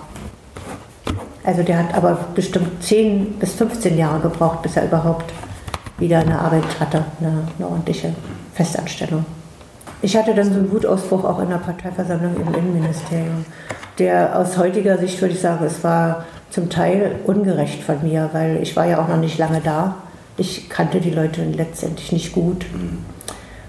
[1.46, 5.32] Also der hat aber bestimmt 10 bis 15 Jahre gebraucht, bis er überhaupt
[6.00, 8.14] wieder eine Arbeit hatte, eine, eine ordentliche
[8.54, 9.26] Festanstellung.
[10.02, 13.46] Ich hatte dann so einen Wutausbruch auch in der Parteiversammlung im Innenministerium,
[14.00, 18.62] der aus heutiger Sicht würde ich sagen, es war zum Teil ungerecht von mir, weil
[18.62, 19.96] ich war ja auch noch nicht lange da.
[20.38, 22.66] Ich kannte die Leute letztendlich nicht gut.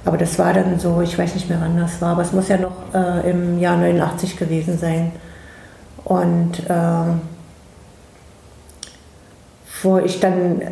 [0.04, 2.48] Aber das war dann so, ich weiß nicht mehr wann das war, aber es muss
[2.48, 5.12] ja noch äh, im Jahr 89 gewesen sein.
[6.04, 7.20] Und ähm,
[9.82, 10.66] wo ich dann, äh,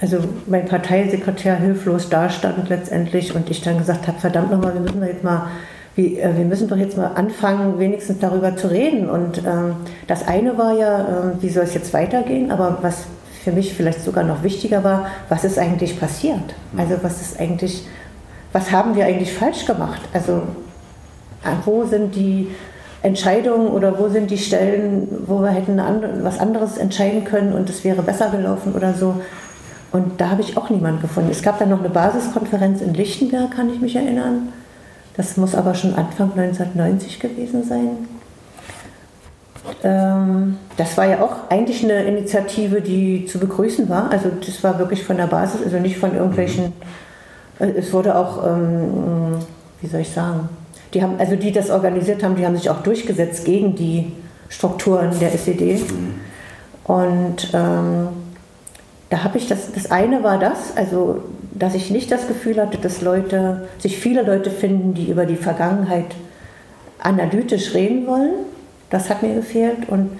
[0.00, 5.00] also mein Parteisekretär hilflos dastand letztendlich und ich dann gesagt habe, verdammt nochmal, wir müssen
[5.00, 5.48] doch jetzt mal,
[5.94, 9.08] wie, äh, wir müssen doch jetzt mal anfangen, wenigstens darüber zu reden.
[9.08, 13.04] Und ähm, das eine war ja, ähm, wie soll es jetzt weitergehen, aber was
[13.42, 16.54] für mich vielleicht sogar noch wichtiger war, was ist eigentlich passiert?
[16.76, 17.86] Also was ist eigentlich,
[18.52, 20.00] was haben wir eigentlich falsch gemacht?
[20.12, 20.42] Also
[21.44, 22.48] äh, wo sind die
[23.02, 25.80] Entscheidungen oder wo sind die Stellen, wo wir hätten
[26.22, 29.20] was anderes entscheiden können und es wäre besser gelaufen oder so.
[29.90, 31.30] Und da habe ich auch niemanden gefunden.
[31.30, 34.52] Es gab dann noch eine Basiskonferenz in Lichtenberg, kann ich mich erinnern.
[35.16, 38.08] Das muss aber schon Anfang 1990 gewesen sein.
[39.82, 44.10] Ähm, das war ja auch eigentlich eine Initiative, die zu begrüßen war.
[44.10, 46.72] Also das war wirklich von der Basis, also nicht von irgendwelchen.
[47.58, 49.34] äh, Es wurde auch, ähm,
[49.80, 50.48] wie soll ich sagen,
[50.94, 54.12] die haben, also die das organisiert haben, die haben sich auch durchgesetzt gegen die
[54.48, 55.82] Strukturen der SED.
[56.84, 58.08] Und ähm,
[59.08, 61.22] da habe ich das, das eine war das, also
[61.54, 65.36] dass ich nicht das Gefühl hatte, dass Leute, sich viele Leute finden, die über die
[65.36, 66.06] Vergangenheit
[66.98, 68.32] analytisch reden wollen.
[68.90, 69.88] Das hat mir gefehlt.
[69.88, 70.18] Und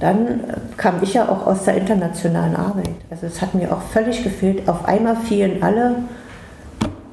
[0.00, 2.90] dann äh, kam ich ja auch aus der internationalen Arbeit.
[3.10, 4.68] Also es hat mir auch völlig gefehlt.
[4.68, 5.96] Auf einmal fielen alle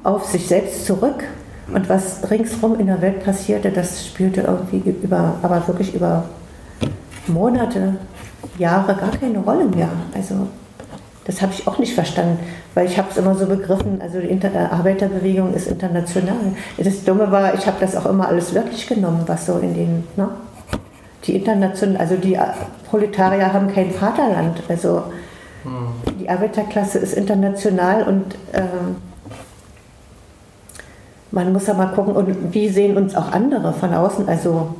[0.04, 1.24] auf sich selbst zurück.
[1.72, 6.24] Und was ringsrum in der Welt passierte, das spielte irgendwie über, aber wirklich über
[7.26, 7.96] Monate,
[8.58, 9.88] Jahre gar keine Rolle mehr.
[10.14, 10.46] Also
[11.24, 12.38] das habe ich auch nicht verstanden,
[12.74, 16.36] weil ich habe es immer so begriffen, also die Inter äh, Arbeiterbewegung ist international.
[16.78, 20.04] Das Dumme war, ich habe das auch immer alles wörtlich genommen, was so in den,
[20.16, 20.28] ne?
[21.24, 22.42] Die international, also die äh,
[22.88, 25.02] Proletarier haben kein Vaterland, also
[26.20, 28.96] die Arbeiterklasse ist international und ähm,
[31.30, 34.74] man muss aber gucken, und wie sehen uns auch andere von außen, also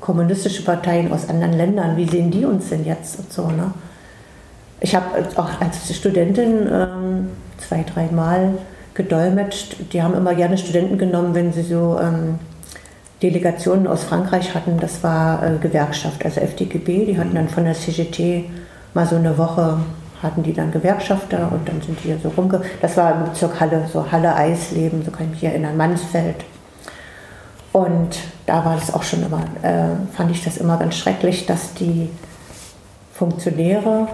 [0.00, 3.72] kommunistische Parteien aus anderen Ländern, wie sehen die uns denn jetzt und so, ne?
[4.82, 8.54] Ich habe auch als Studentin ähm, zwei, dreimal
[8.94, 9.76] gedolmetscht.
[9.92, 12.38] Die haben immer gerne Studenten genommen, wenn sie so ähm,
[13.22, 17.74] Delegationen aus Frankreich hatten, das war äh, Gewerkschaft, also FDGB, die hatten dann von der
[17.74, 18.46] CGT
[18.94, 19.78] mal so eine Woche,
[20.22, 22.60] hatten die dann Gewerkschafter und dann sind die ja so rumge...
[22.82, 26.44] Das war im Bezirk Halle, so Halle Eisleben, so kann ich mich erinnern, Mansfeld.
[27.72, 31.74] Und da war das auch schon immer, äh, fand ich das immer ganz schrecklich, dass
[31.74, 32.10] die
[33.12, 34.08] Funktionäre,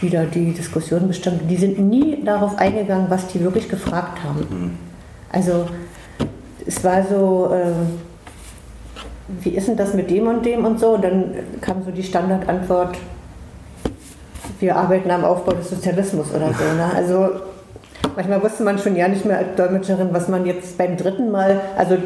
[0.00, 4.78] die da die Diskussion bestimmt, die sind nie darauf eingegangen, was die wirklich gefragt haben.
[5.30, 5.66] Also
[6.66, 7.72] es war so, äh,
[9.42, 10.94] wie ist denn das mit dem und dem und so?
[10.94, 12.96] Und dann kam so die Standardantwort,
[14.64, 16.64] wir arbeiten am Aufbau des Sozialismus oder so.
[16.64, 16.90] Ne?
[16.96, 17.30] Also
[18.16, 21.60] manchmal wusste man schon ja nicht mehr als Dolmetscherin, was man jetzt beim dritten Mal,
[21.76, 21.96] also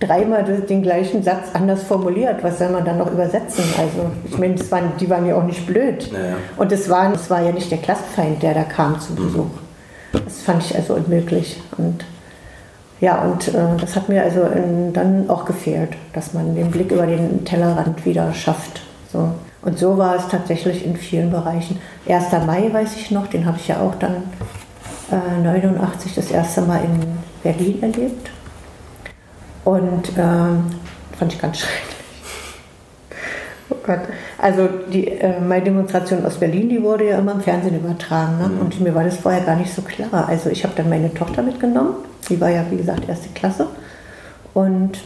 [0.00, 2.42] dreimal den gleichen Satz anders formuliert.
[2.42, 3.64] Was soll man dann noch übersetzen?
[3.78, 6.10] Also, ich meine, das waren, die waren ja auch nicht blöd.
[6.10, 6.36] Naja.
[6.56, 9.50] Und es war, es war ja nicht der Klassenfeind, der da kam zum Besuch.
[10.12, 11.60] Das fand ich also unmöglich.
[11.76, 12.04] Und
[13.00, 16.90] ja, und äh, das hat mir also in, dann auch gefehlt, dass man den Blick
[16.92, 18.80] über den Tellerrand wieder schafft.
[19.12, 19.30] So.
[19.62, 21.78] Und so war es tatsächlich in vielen Bereichen.
[22.08, 22.32] 1.
[22.46, 24.22] Mai weiß ich noch, den habe ich ja auch dann
[25.10, 28.30] äh, 89 das erste Mal in Berlin erlebt.
[29.64, 30.64] Und ähm,
[31.18, 31.96] fand ich ganz schrecklich.
[33.68, 34.00] Oh Gott.
[34.38, 38.38] Also die äh, meine Demonstration aus Berlin, die wurde ja immer im Fernsehen übertragen.
[38.38, 38.50] Ne?
[38.60, 40.26] Und mir war das vorher gar nicht so klar.
[40.28, 41.96] Also ich habe dann meine Tochter mitgenommen.
[42.28, 43.66] Die war ja, wie gesagt, erste Klasse.
[44.54, 44.98] Und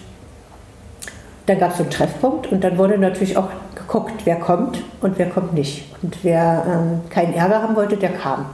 [1.47, 3.49] dann gab es so einen Treffpunkt und dann wurde natürlich auch
[3.87, 5.85] geguckt, wer kommt und wer kommt nicht.
[6.03, 8.47] Und wer ähm, keinen Ärger haben wollte, der kam.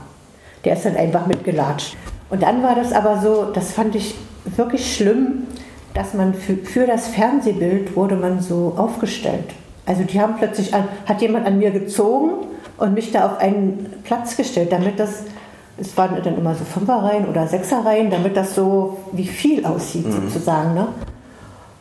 [0.63, 1.95] Der ist dann einfach mitgelatscht.
[2.29, 4.15] Und dann war das aber so, das fand ich
[4.55, 5.47] wirklich schlimm,
[5.93, 9.53] dass man für, für das Fernsehbild wurde man so aufgestellt.
[9.85, 13.87] Also die haben plötzlich, an, hat jemand an mir gezogen und mich da auf einen
[14.03, 15.23] Platz gestellt, damit das,
[15.77, 20.73] es waren dann immer so Fünferreihen oder Sechserreihen, damit das so wie viel aussieht sozusagen.
[20.73, 20.87] Ne?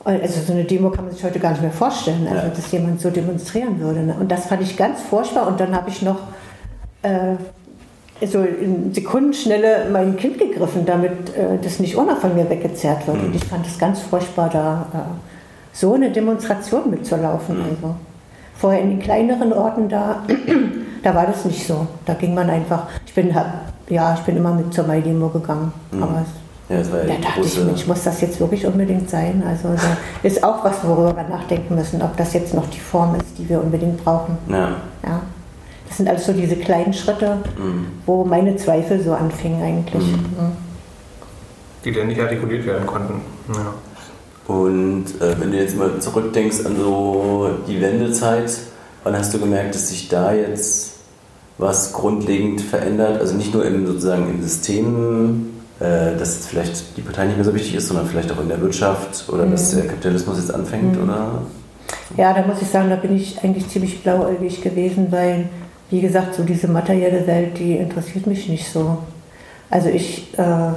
[0.03, 2.49] Also so eine Demo kann man sich heute gar nicht mehr vorstellen, also Ja.
[2.55, 4.01] dass jemand so demonstrieren würde.
[4.01, 4.17] Ne?
[4.19, 5.47] Und das fand ich ganz furchtbar.
[5.47, 6.19] Und dann habe ich noch
[7.03, 7.37] äh,
[8.27, 13.19] so in Sekundenschnelle mein Kind gegriffen, damit äh, das nicht noch von mir weggezerrt wird.
[13.23, 14.97] Und ich fand es ganz furchtbar, da äh,
[15.73, 17.57] so eine Demonstration mitzulaufen.
[17.63, 17.95] Also.
[18.57, 20.23] Vorher in den kleineren Orten, da,
[21.03, 21.87] da war das nicht so.
[22.07, 23.35] Da ging man einfach, ich bin,
[23.89, 25.73] ja, ich bin immer mit zur Mai-Demo gegangen.
[25.93, 26.40] Aber es,
[26.71, 27.65] Ja, das war ja da dachte ich.
[27.65, 29.43] Mensch, muss das jetzt wirklich unbedingt sein?
[29.47, 33.17] Also da ist auch was, worüber wir nachdenken müssen, ob das jetzt noch die Form
[33.17, 34.39] ist, die wir unbedingt brauchen.
[34.49, 34.77] Ja.
[35.05, 35.23] Ja.
[35.89, 37.39] Das sind alles so diese kleinen Schritte,
[38.07, 40.07] wo meine Zweifel so anfingen eigentlich.
[40.07, 40.53] Mhm.
[41.85, 43.21] Die dann nicht artikuliert werden konnten.
[43.53, 43.75] Ja.
[44.55, 48.53] Und äh, wenn du jetzt mal zurückdenkst an so die Wendezeit,
[49.03, 50.93] wann hast du gemerkt, dass sich da jetzt
[51.59, 53.21] was grundlegend verändert?
[53.21, 57.55] Also nicht nur im sozusagen im System, dass jetzt vielleicht die Partei nicht mehr so
[57.55, 61.43] wichtig ist, sondern vielleicht auch in der Wirtschaft oder dass der Kapitalismus jetzt anfängt, oder?
[62.17, 65.49] Ja, da muss ich sagen, da bin ich eigentlich ziemlich blauäugig gewesen, weil,
[65.91, 68.99] wie gesagt, so diese materielle Welt, die interessiert mich nicht so.
[69.71, 70.73] Also ich äh,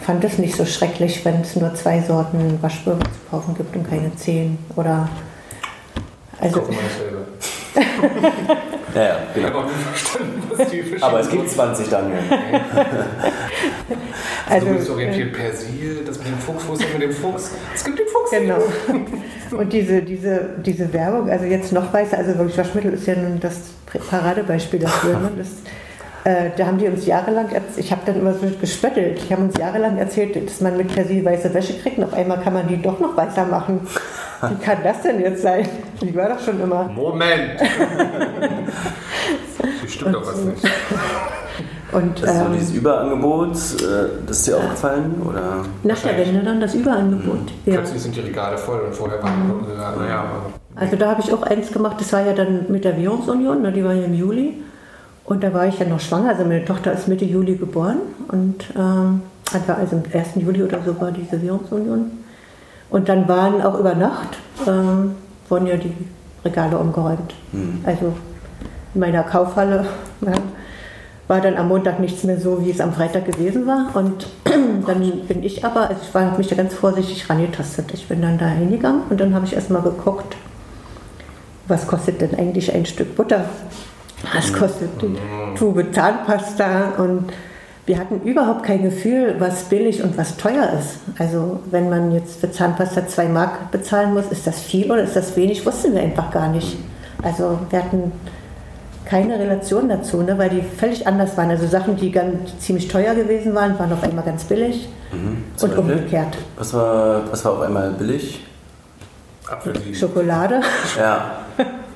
[0.00, 3.88] fand es nicht so schrecklich, wenn es nur zwei Sorten Waschbürger zu kaufen gibt und
[3.88, 4.56] keine zehn.
[4.76, 5.08] Oder
[6.40, 6.78] also Guck mal
[8.94, 9.58] Ja, ja, Ich habe genau.
[9.60, 12.12] auch nie verstanden, was die verschiedenen Aber es gibt 20 dann.
[14.50, 17.12] Also, also, du bist orientiert Persil, das mit dem Fuchs, wo ist das mit dem
[17.12, 17.50] Fuchs?
[17.74, 18.30] Es gibt den Fuchs.
[18.30, 18.58] Genau.
[19.56, 23.40] Und diese, diese, diese Werbung, also jetzt noch weißer, also wirklich Waschmittel ist ja nun
[23.40, 23.56] das
[24.10, 25.18] Paradebeispiel dafür.
[25.18, 25.32] Ne?
[25.36, 25.48] Das,
[26.24, 29.58] äh, da haben die uns jahrelang, ich habe dann immer so gespöttelt, die haben uns
[29.58, 32.80] jahrelang erzählt, dass man mit Persil weiße Wäsche kriegt und auf einmal kann man die
[32.80, 33.80] doch noch weißer machen.
[34.40, 35.68] Wie kann das denn jetzt sein?
[36.00, 36.84] Die war doch schon immer.
[36.84, 37.60] Moment!
[39.80, 40.62] Hier stimmt doch was nicht.
[41.90, 43.56] Und Das ist so dieses Überangebot, äh,
[44.26, 45.22] das ist dir aufgefallen?
[45.26, 45.64] Oder?
[45.82, 47.50] nach der Wende dann das Überangebot.
[47.64, 47.74] Ja.
[47.74, 50.24] Plötzlich sind die Regale voll und vorher waren ja, naja,
[50.76, 53.72] Also da habe ich auch eins gemacht, das war ja dann mit der Währungsunion, ne,
[53.72, 54.62] die war ja im Juli.
[55.24, 57.98] Und da war ich ja noch schwanger, also meine Tochter ist Mitte Juli geboren.
[58.28, 59.22] Und ähm,
[59.52, 60.28] also am 1.
[60.36, 62.10] Juli oder so war diese Währungsunion.
[62.90, 65.16] Und dann waren auch über Nacht, ähm,
[65.48, 65.92] wurden ja die
[66.44, 67.34] Regale umgeräumt.
[67.84, 68.14] Also
[68.94, 69.86] in meiner Kaufhalle
[70.22, 70.32] ja,
[71.26, 73.94] war dann am Montag nichts mehr so, wie es am Freitag gewesen war.
[73.94, 74.26] Und
[74.86, 77.92] dann bin ich aber, also ich habe mich da ganz vorsichtig rangetastet.
[77.92, 80.36] Ich bin dann da hingegangen und dann habe ich erstmal geguckt,
[81.66, 83.44] was kostet denn eigentlich ein Stück Butter?
[84.34, 85.16] Was kostet die
[85.56, 86.94] Tube Zahnpasta?
[86.96, 87.30] Und
[87.88, 90.98] wir hatten überhaupt kein Gefühl, was billig und was teuer ist.
[91.18, 95.16] Also wenn man jetzt für Zahnpasta zwei Mark bezahlen muss, ist das viel oder ist
[95.16, 96.76] das wenig, wussten wir einfach gar nicht.
[97.22, 98.12] Also wir hatten
[99.06, 101.48] keine Relation dazu, ne, weil die völlig anders waren.
[101.48, 104.90] Also Sachen, die ganz ziemlich teuer gewesen waren, waren auf einmal ganz billig
[105.56, 105.96] Zum und Beispiel?
[105.96, 106.36] umgekehrt.
[106.56, 108.44] Was war, was war auf einmal billig?
[109.50, 109.94] Apfelsinen.
[109.94, 110.60] Schokolade.
[110.98, 111.38] Ja.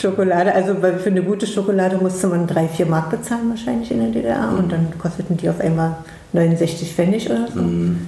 [0.00, 4.08] Schokolade, also für eine gute Schokolade musste man drei, vier Mark bezahlen wahrscheinlich in der
[4.10, 5.96] DDR und dann kosteten die auf einmal
[6.32, 7.60] 69 Pfennig oder so.
[7.60, 8.06] Mhm.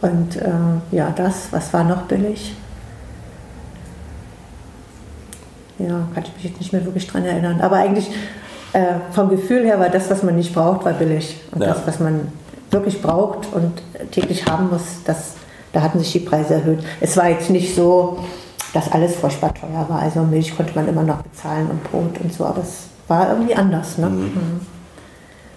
[0.00, 0.50] Und äh,
[0.92, 2.54] ja, das, was war noch billig?
[5.78, 7.60] Ja, kann ich mich jetzt nicht mehr wirklich dran erinnern.
[7.60, 8.08] Aber eigentlich
[8.72, 11.40] äh, vom Gefühl her war das, was man nicht braucht, war billig.
[11.52, 11.68] Und Ja.
[11.68, 12.28] das, was man
[12.70, 15.34] wirklich braucht und täglich haben muss, das,
[15.72, 16.78] da hatten sich die Preise erhöht.
[17.00, 18.18] Es war jetzt nicht so,
[18.74, 20.00] dass alles furchtbar teuer war.
[20.00, 23.54] Also Milch konnte man immer noch bezahlen und Brot und so, aber es war irgendwie
[23.54, 23.96] anders.
[23.98, 24.08] Ne?
[24.10, 24.24] Mhm.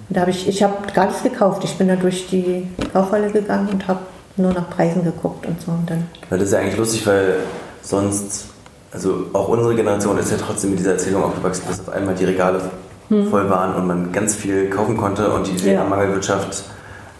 [0.09, 1.63] Und Da habe ich, ich habe gar nichts gekauft.
[1.65, 3.99] Ich bin da durch die Kaufhalle gegangen und habe
[4.37, 5.71] nur nach Preisen geguckt und so.
[5.71, 7.39] Und dann, Weil das ist ja eigentlich lustig, weil
[7.81, 8.45] sonst,
[8.93, 12.25] also auch unsere Generation ist ja trotzdem mit dieser Erzählung aufgewachsen, dass auf einmal die
[12.25, 12.61] Regale
[13.29, 15.57] voll waren und man ganz viel kaufen konnte und die Hm.
[15.57, 15.63] Ja.
[15.63, 16.65] DDR-Mangelwirtschaft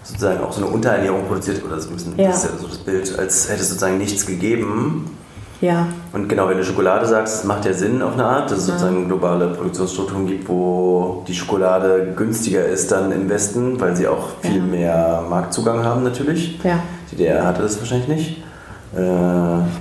[0.03, 2.27] sozusagen auch so eine Unterernährung produziert oder so ein bisschen, Ja.
[2.27, 5.17] das ist ja so das Bild, als hätte es sozusagen nichts gegeben.
[5.61, 8.59] Ja, Und genau, wenn du Schokolade sagst, das macht ja Sinn auf eine Art, dass
[8.59, 14.07] es sozusagen globale Produktionsstrukturen gibt, wo die Schokolade günstiger ist dann im Westen, weil sie
[14.07, 14.63] auch viel Ja.
[14.63, 16.59] mehr Marktzugang haben natürlich.
[16.63, 16.79] ja.
[17.11, 18.43] Die DDR hatte das wahrscheinlich nicht.
[18.95, 18.99] Äh,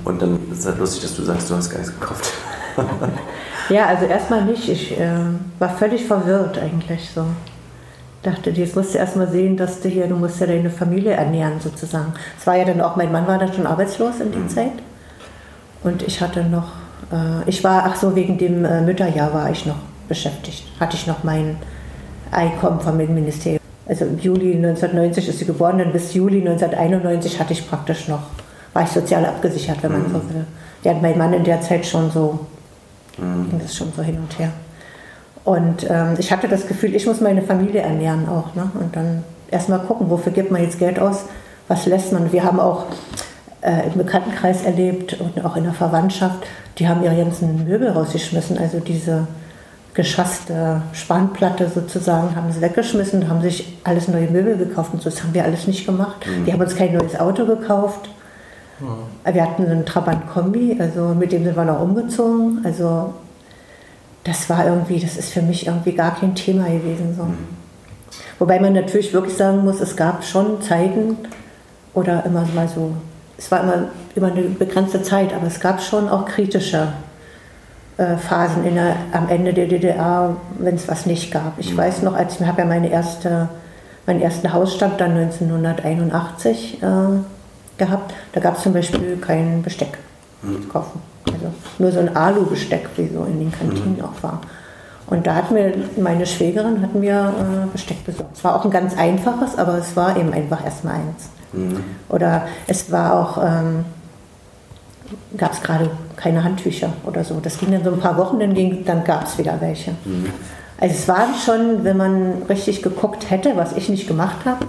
[0.09, 2.33] und dann ist es halt lustig, dass du sagst, du hast gar nichts gekauft.
[3.69, 4.69] Ja, also erstmal nicht.
[4.69, 5.09] Ich äh,
[5.59, 7.25] war völlig verwirrt eigentlich so.
[8.23, 11.55] Dachte, jetzt musst du erstmal sehen, dass du hier, du musst ja deine Familie ernähren
[11.61, 12.13] sozusagen.
[12.39, 14.71] Es war ja dann auch, mein Mann war dann schon arbeitslos in die Zeit.
[15.87, 16.73] Und ich hatte noch,
[17.13, 20.65] äh, ich war, ach so, wegen dem äh, Mütterjahr war ich noch beschäftigt.
[20.81, 21.57] Hatte ich noch mein
[22.31, 23.61] Einkommen vom Ministerium.
[23.89, 28.23] Also im Juli 1990 ist sie geboren, dann bis Juli 1991 hatte ich praktisch noch,
[28.73, 30.45] war ich sozial abgesichert, wenn man so will.
[30.83, 32.41] Ja, hat mein Mann in der Zeit schon so
[33.19, 34.51] ging das schon so hin und her.
[35.45, 38.55] Und ähm, ich hatte das Gefühl, ich muss meine Familie ernähren auch.
[38.55, 38.69] Ne?
[38.75, 41.25] Und dann erstmal gucken, wofür gibt man jetzt Geld aus,
[41.69, 42.33] was lässt man.
[42.33, 42.87] Wir haben auch
[43.63, 46.47] äh, im Bekanntenkreis erlebt und auch in der Verwandtschaft,
[46.79, 48.59] die haben ihre ganzen Möbel rausgeschmissen.
[48.59, 49.27] Also diese
[49.95, 55.09] geschasste Spanplatte sozusagen, haben sie weggeschmissen, haben sich alles neue Möbel gekauft und so.
[55.09, 56.27] Das haben wir alles nicht gemacht.
[56.45, 58.11] Wir haben uns kein neues Auto gekauft.
[59.25, 62.61] Wir hatten einen Trabant-Kombi, also mit dem sind wir noch umgezogen.
[62.63, 63.15] Also
[64.23, 67.15] das war irgendwie, das ist für mich irgendwie gar kein Thema gewesen.
[67.17, 67.27] So.
[68.39, 71.17] Wobei man natürlich wirklich sagen muss, es gab schon Zeiten
[71.95, 72.93] oder immer mal so,
[73.39, 76.89] es war immer über eine begrenzte Zeit, aber es gab schon auch kritische
[77.99, 81.59] äh, Phasen in der, am Ende der DDR, wenn es was nicht gab.
[81.59, 83.49] Ich weiß noch, als ich habe ja meine erste,
[84.07, 86.87] meinen ersten Hausstand dann 1981 äh,
[87.79, 89.99] gehabt, da gab es zum Beispiel kein Besteck
[90.43, 91.01] zu kaufen.
[91.27, 94.41] Also nur so ein Alu-Besteck, wie so in den Kantinen auch war.
[95.09, 98.37] Und da hat mir meine Schwägerin hat mir äh, Besteck besorgt.
[98.37, 101.29] Es war auch ein ganz einfaches, aber es war eben einfach erstmal eins.
[102.09, 103.85] Oder es war auch, ähm,
[105.37, 107.39] gab es gerade keine Handtücher oder so.
[107.41, 109.93] Das ging dann so ein paar Wochen, dann, ging- dann gab es wieder welche.
[110.79, 114.67] Also es war schon, wenn man richtig geguckt hätte, was ich nicht gemacht habe,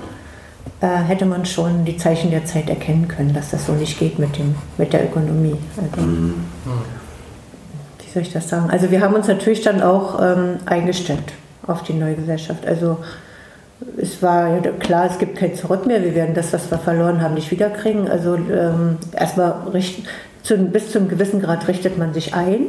[0.81, 4.19] äh, hätte man schon die Zeichen der Zeit erkennen können, dass das so nicht geht
[4.19, 5.55] mit, dem, mit der Ökonomie.
[5.75, 6.07] Also,
[8.07, 8.69] Wie soll ich das sagen?
[8.69, 11.33] Also wir haben uns natürlich dann auch ähm, eingestellt
[11.65, 12.65] auf die neue Gesellschaft.
[12.65, 12.97] Also
[13.97, 16.01] es war ja klar, es gibt kein Zurück mehr.
[16.01, 18.07] Wir werden das, was wir verloren haben, nicht wiederkriegen.
[18.07, 20.07] Also ähm, erstmal richten,
[20.41, 22.67] zu, bis zu einem gewissen Grad richtet man sich ein.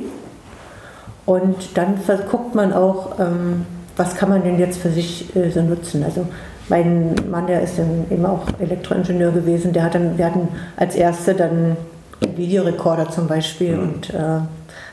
[1.25, 1.95] Und dann
[2.29, 3.65] guckt man auch, ähm,
[3.97, 6.03] was kann man denn jetzt für sich äh, so nutzen.
[6.03, 6.27] Also
[6.69, 10.97] mein Mann, der ist dann eben auch Elektroingenieur gewesen, der hat dann, wir hatten als
[10.97, 11.77] erste dann
[12.21, 14.41] Videorekorder zum Beispiel und äh,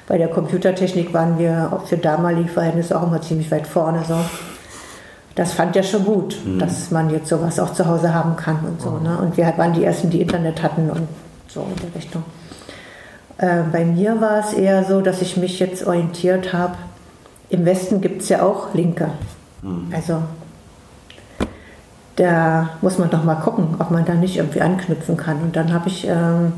[0.07, 4.03] bei der Computertechnik waren wir auch für damalige Verhältnisse auch immer ziemlich weit vorne.
[4.07, 4.15] So.
[5.33, 8.81] Das fand er schon gut, dass man jetzt sowas auch zu Hause haben kann und
[8.81, 8.97] so.
[8.99, 9.17] Ne?
[9.17, 11.07] Und wir waren die Ersten, die Internet hatten und
[11.47, 12.23] so in die Richtung.
[13.37, 16.75] Äh, bei mir war es eher so, dass ich mich jetzt orientiert habe.
[17.49, 19.09] Im Westen gibt es ja auch Linke.
[19.91, 20.21] Also
[22.15, 25.41] da muss man doch mal gucken, ob man da nicht irgendwie anknüpfen kann.
[25.41, 26.53] Und dann habe ich ähm,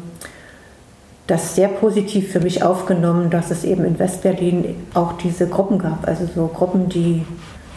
[1.28, 6.08] das sehr positiv für mich aufgenommen, dass es eben in Westberlin auch diese Gruppen gab.
[6.08, 7.26] Also so Gruppen, die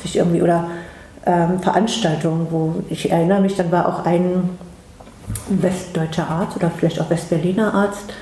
[0.02, 0.68] sich irgendwie oder
[1.26, 4.50] ähm, Veranstaltungen, wo ich erinnere mich, dann war auch ein
[5.48, 8.12] westdeutscher Arzt oder vielleicht auch Westberliner Arzt,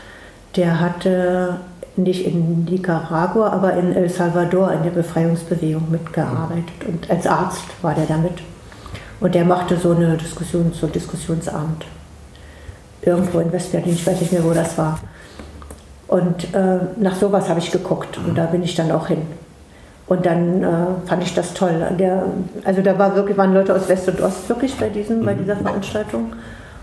[0.56, 1.60] der hatte
[1.96, 7.94] nicht in Nicaragua, aber in El Salvador in der Befreiungsbewegung mitgearbeitet und als Arzt war
[7.94, 8.40] der damit.
[9.20, 11.84] Und der machte so eine Diskussion, so Diskussionsabend.
[13.02, 15.00] Irgendwo in Westberlin, ich weiß nicht mehr, wo das war.
[16.08, 19.22] Und äh, nach sowas habe ich geguckt und da bin ich dann auch hin.
[20.06, 20.66] Und dann äh,
[21.06, 21.86] fand ich das toll.
[21.98, 22.22] Der,
[22.64, 25.56] also da war wirklich, waren Leute aus West und Ost wirklich bei, diesem, bei dieser
[25.56, 26.32] Veranstaltung.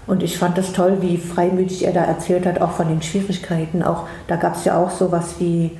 [0.06, 3.82] Und ich fand es toll, wie freimütig er da erzählt hat, auch von den Schwierigkeiten.
[3.82, 5.72] Auch, da gab es ja auch sowas wie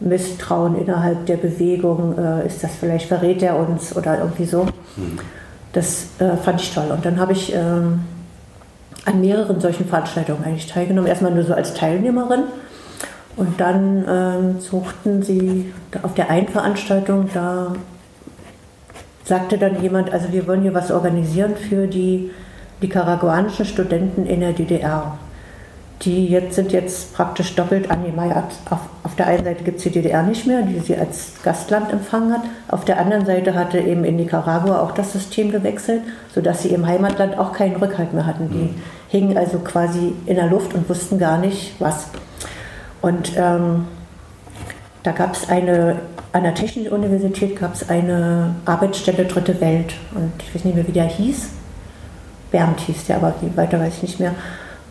[0.00, 2.16] Misstrauen innerhalb der Bewegung.
[2.16, 4.64] Äh, ist das vielleicht, verrät er uns oder irgendwie so.
[4.96, 5.18] Mhm.
[5.74, 6.90] Das äh, fand ich toll.
[6.90, 8.00] Und dann habe ich ähm,
[9.04, 11.08] an mehreren solchen Veranstaltungen eigentlich teilgenommen.
[11.08, 12.44] Erstmal nur so als Teilnehmerin.
[13.36, 15.72] Und dann ähm, suchten sie
[16.02, 17.74] auf der einen Veranstaltung, da
[19.24, 22.30] sagte dann jemand, also wir wollen hier was organisieren für die
[22.80, 25.18] nicaraguanischen Studenten in der DDR.
[26.02, 28.52] Die jetzt sind jetzt praktisch doppelt angemeiert.
[28.68, 31.90] Auf, auf der einen Seite gibt es die DDR nicht mehr, die sie als Gastland
[31.90, 32.42] empfangen hat.
[32.68, 36.02] Auf der anderen Seite hatte eben in Nicaragua auch das System gewechselt,
[36.34, 38.50] sodass sie im Heimatland auch keinen Rückhalt mehr hatten.
[38.50, 38.82] Die mhm.
[39.08, 42.08] hingen also quasi in der Luft und wussten gar nicht, was.
[43.06, 43.84] Und ähm,
[45.04, 46.00] da gab es eine,
[46.32, 49.94] an der Technischen Universität gab es eine Arbeitsstelle Dritte Welt.
[50.12, 51.50] Und ich weiß nicht mehr, wie der hieß.
[52.50, 54.34] Bernd hieß der, aber weiter weiß ich nicht mehr.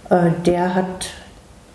[0.09, 1.07] Äh, der hat,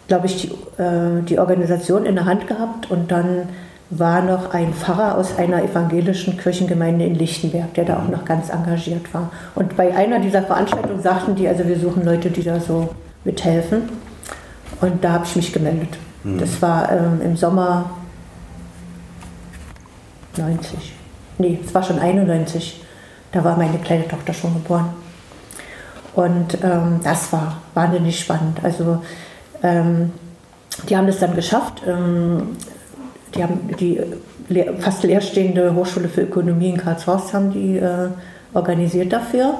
[0.09, 3.51] glaube ich, die, äh, die Organisation in der Hand gehabt und dann
[3.91, 8.49] war noch ein Pfarrer aus einer evangelischen Kirchengemeinde in Lichtenberg, der da auch noch ganz
[8.49, 9.30] engagiert war.
[9.55, 13.91] Und bei einer dieser Veranstaltungen sagten die, also wir suchen Leute, die da so mithelfen.
[14.80, 15.99] Und da habe ich mich gemeldet.
[16.25, 16.39] Mhm.
[16.39, 17.91] Das war ähm, im Sommer
[20.37, 20.93] 90.
[21.39, 22.83] Nee, es war schon 91.
[23.33, 24.91] Da war meine kleine Tochter schon geboren.
[26.14, 28.59] Und ähm, das war wahnsinnig spannend.
[28.62, 29.03] Also
[29.62, 30.12] ähm,
[30.89, 31.83] die haben das dann geschafft.
[31.87, 32.57] Ähm,
[33.35, 34.01] die haben die
[34.49, 38.09] leer, fast leerstehende Hochschule für Ökonomie in Karlshorst haben die äh,
[38.53, 39.55] organisiert dafür.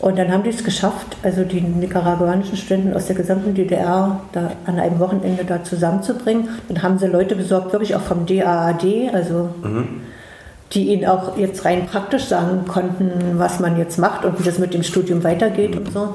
[0.00, 4.52] Und dann haben die es geschafft, also die nicaraguanischen Studenten aus der gesamten DDR da
[4.64, 6.48] an einem Wochenende da zusammenzubringen.
[6.68, 10.02] Dann haben sie Leute besorgt, wirklich auch vom DAAD, also mhm
[10.72, 14.58] die ihnen auch jetzt rein praktisch sagen konnten, was man jetzt macht und wie das
[14.58, 16.14] mit dem Studium weitergeht und so.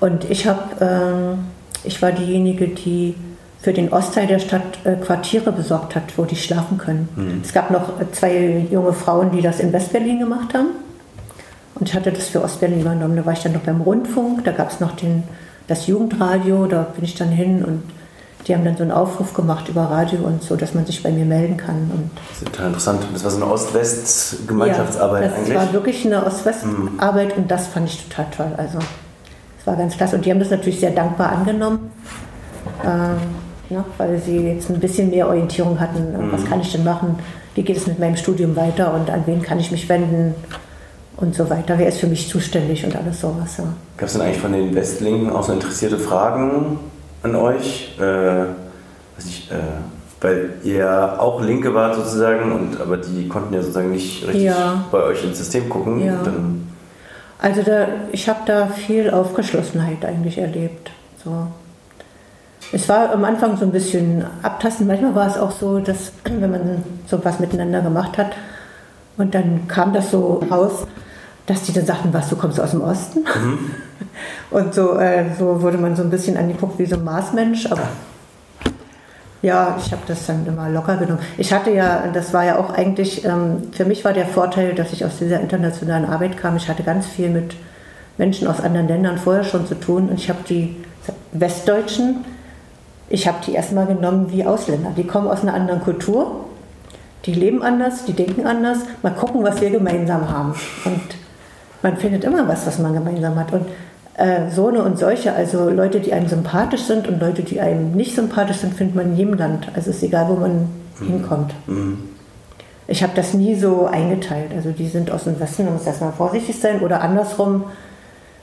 [0.00, 1.36] Und ich habe,
[1.84, 3.14] äh, ich war diejenige, die
[3.60, 7.08] für den Ostteil der Stadt äh, Quartiere besorgt hat, wo die schlafen können.
[7.16, 7.40] Mhm.
[7.42, 10.68] Es gab noch zwei junge Frauen, die das in Westberlin gemacht haben.
[11.74, 13.16] Und ich hatte das für Ostberlin übernommen.
[13.16, 15.24] Da war ich dann noch beim Rundfunk, da gab es noch den,
[15.66, 17.82] das Jugendradio, da bin ich dann hin und
[18.46, 21.10] die haben dann so einen Aufruf gemacht über Radio und so, dass man sich bei
[21.10, 21.90] mir melden kann.
[21.92, 23.02] Und das ist total interessant.
[23.12, 25.54] Das war so eine Ost-West-Gemeinschaftsarbeit ja, das eigentlich?
[25.54, 27.42] Das war wirklich eine Ost-West-Arbeit mhm.
[27.42, 28.52] und das fand ich total toll.
[28.56, 28.78] Also,
[29.58, 30.16] es war ganz klasse.
[30.16, 31.90] Und die haben das natürlich sehr dankbar angenommen,
[32.84, 33.16] ähm,
[33.70, 36.12] ja, weil sie jetzt ein bisschen mehr Orientierung hatten.
[36.12, 36.32] Mhm.
[36.32, 37.18] Was kann ich denn machen?
[37.54, 40.34] Wie geht es mit meinem Studium weiter und an wen kann ich mich wenden?
[41.16, 41.78] Und so weiter.
[41.78, 43.56] Wer ist für mich zuständig und alles sowas.
[43.58, 43.64] Ja.
[43.96, 46.78] Gab es denn eigentlich von den Westlingen auch so interessierte Fragen
[47.22, 47.96] an euch.
[48.00, 48.44] Äh,
[49.18, 49.54] ich, äh,
[50.20, 54.84] weil ihr auch Linke wart sozusagen, und, aber die konnten ja sozusagen nicht richtig ja.
[54.90, 56.02] bei euch ins System gucken.
[56.04, 56.22] Ja.
[57.38, 60.90] also da, ich habe da viel Aufgeschlossenheit eigentlich erlebt.
[61.22, 61.46] So.
[62.72, 64.86] Es war am Anfang so ein bisschen abtasten.
[64.86, 68.32] Manchmal war es auch so, dass wenn man so was miteinander gemacht hat
[69.18, 70.86] und dann kam das so raus,
[71.46, 73.20] dass die dann sagten, was, du kommst aus dem Osten?
[73.20, 73.58] Mhm.
[74.50, 77.66] Und so, äh, so wurde man so ein bisschen angeguckt wie so ein Marsmensch.
[77.70, 77.88] Aber
[79.42, 81.20] ja, ich habe das dann immer locker genommen.
[81.36, 84.92] Ich hatte ja, das war ja auch eigentlich, ähm, für mich war der Vorteil, dass
[84.92, 86.56] ich aus dieser internationalen Arbeit kam.
[86.56, 87.54] Ich hatte ganz viel mit
[88.16, 90.08] Menschen aus anderen Ländern vorher schon zu tun.
[90.08, 90.76] Und ich habe die
[91.32, 92.24] Westdeutschen,
[93.10, 94.92] ich habe die erstmal genommen wie Ausländer.
[94.96, 96.46] Die kommen aus einer anderen Kultur.
[97.26, 98.78] Die leben anders, die denken anders.
[99.02, 100.54] Mal gucken, was wir gemeinsam haben.
[100.84, 101.23] Und
[101.84, 103.52] man findet immer was, was man gemeinsam hat.
[103.52, 103.66] Und
[104.16, 107.92] äh, so eine und solche, also Leute, die einem sympathisch sind und Leute, die einem
[107.92, 109.68] nicht sympathisch sind, findet man in jedem Land.
[109.74, 110.68] Also es ist egal, wo man
[110.98, 111.06] mhm.
[111.06, 111.54] hinkommt.
[111.66, 111.98] Mhm.
[112.86, 114.52] Ich habe das nie so eingeteilt.
[114.54, 116.80] Also die sind aus dem Westen, da muss erstmal vorsichtig sein.
[116.80, 117.64] Oder andersrum,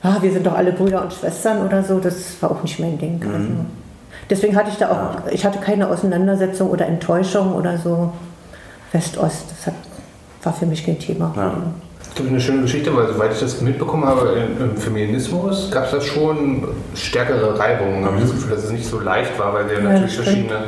[0.02, 1.98] ah, wir sind doch alle Brüder und Schwestern oder so.
[1.98, 3.18] Das war auch nicht mein Ding.
[3.18, 3.34] Mhm.
[3.34, 3.48] Also
[4.30, 8.12] deswegen hatte ich da auch, ich hatte keine Auseinandersetzung oder Enttäuschung oder so.
[8.92, 9.74] West-Ost, das hat,
[10.44, 11.32] war für mich kein Thema.
[11.34, 11.54] Ja.
[12.14, 15.92] Das ist eine schöne Geschichte, weil soweit ich das mitbekommen habe, im Feminismus gab es
[15.92, 18.04] da schon stärkere Reibungen.
[18.04, 20.64] Habe ich das Gefühl, dass es nicht so leicht war, weil wir ja, natürlich verschiedene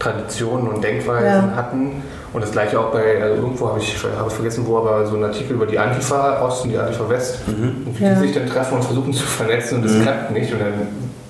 [0.00, 1.52] Traditionen und Denkweisen ja.
[1.54, 2.02] hatten.
[2.32, 5.22] Und das gleiche auch bei, also irgendwo habe ich, habe vergessen wo, aber so ein
[5.22, 7.46] Artikel über die Antifa Ost und die Antifa West.
[7.46, 7.86] Mhm.
[7.86, 8.14] Und wie ja.
[8.14, 10.02] die sich dann treffen und versuchen zu vernetzen und das mhm.
[10.02, 10.52] klappt nicht.
[10.52, 10.72] Und dann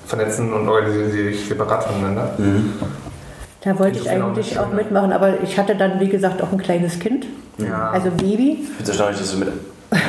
[0.06, 2.34] vernetzen und organisieren sie sich separat voneinander.
[2.38, 2.72] Mhm.
[3.62, 6.98] Da wollte ich eigentlich auch mitmachen, aber ich hatte dann, wie gesagt, auch ein kleines
[6.98, 7.26] Kind.
[7.58, 7.90] Ja.
[7.90, 8.58] Also Baby.
[8.62, 9.60] Ich finde es erstaunlich, dass du mit einem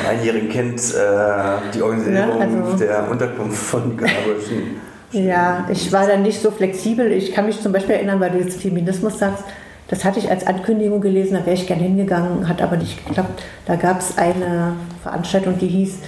[0.10, 4.82] einjährigen Kind äh, die Organisierung ja, also der Unterkunft von nicaraguischen.
[5.14, 7.12] Ja, ich war dann nicht so flexibel.
[7.12, 9.44] Ich kann mich zum Beispiel erinnern, weil du jetzt Feminismus sagst,
[9.88, 13.44] das hatte ich als Ankündigung gelesen, da wäre ich gerne hingegangen, hat aber nicht geklappt.
[13.68, 14.74] Da gab es eine
[15.04, 16.00] Veranstaltung, die hieß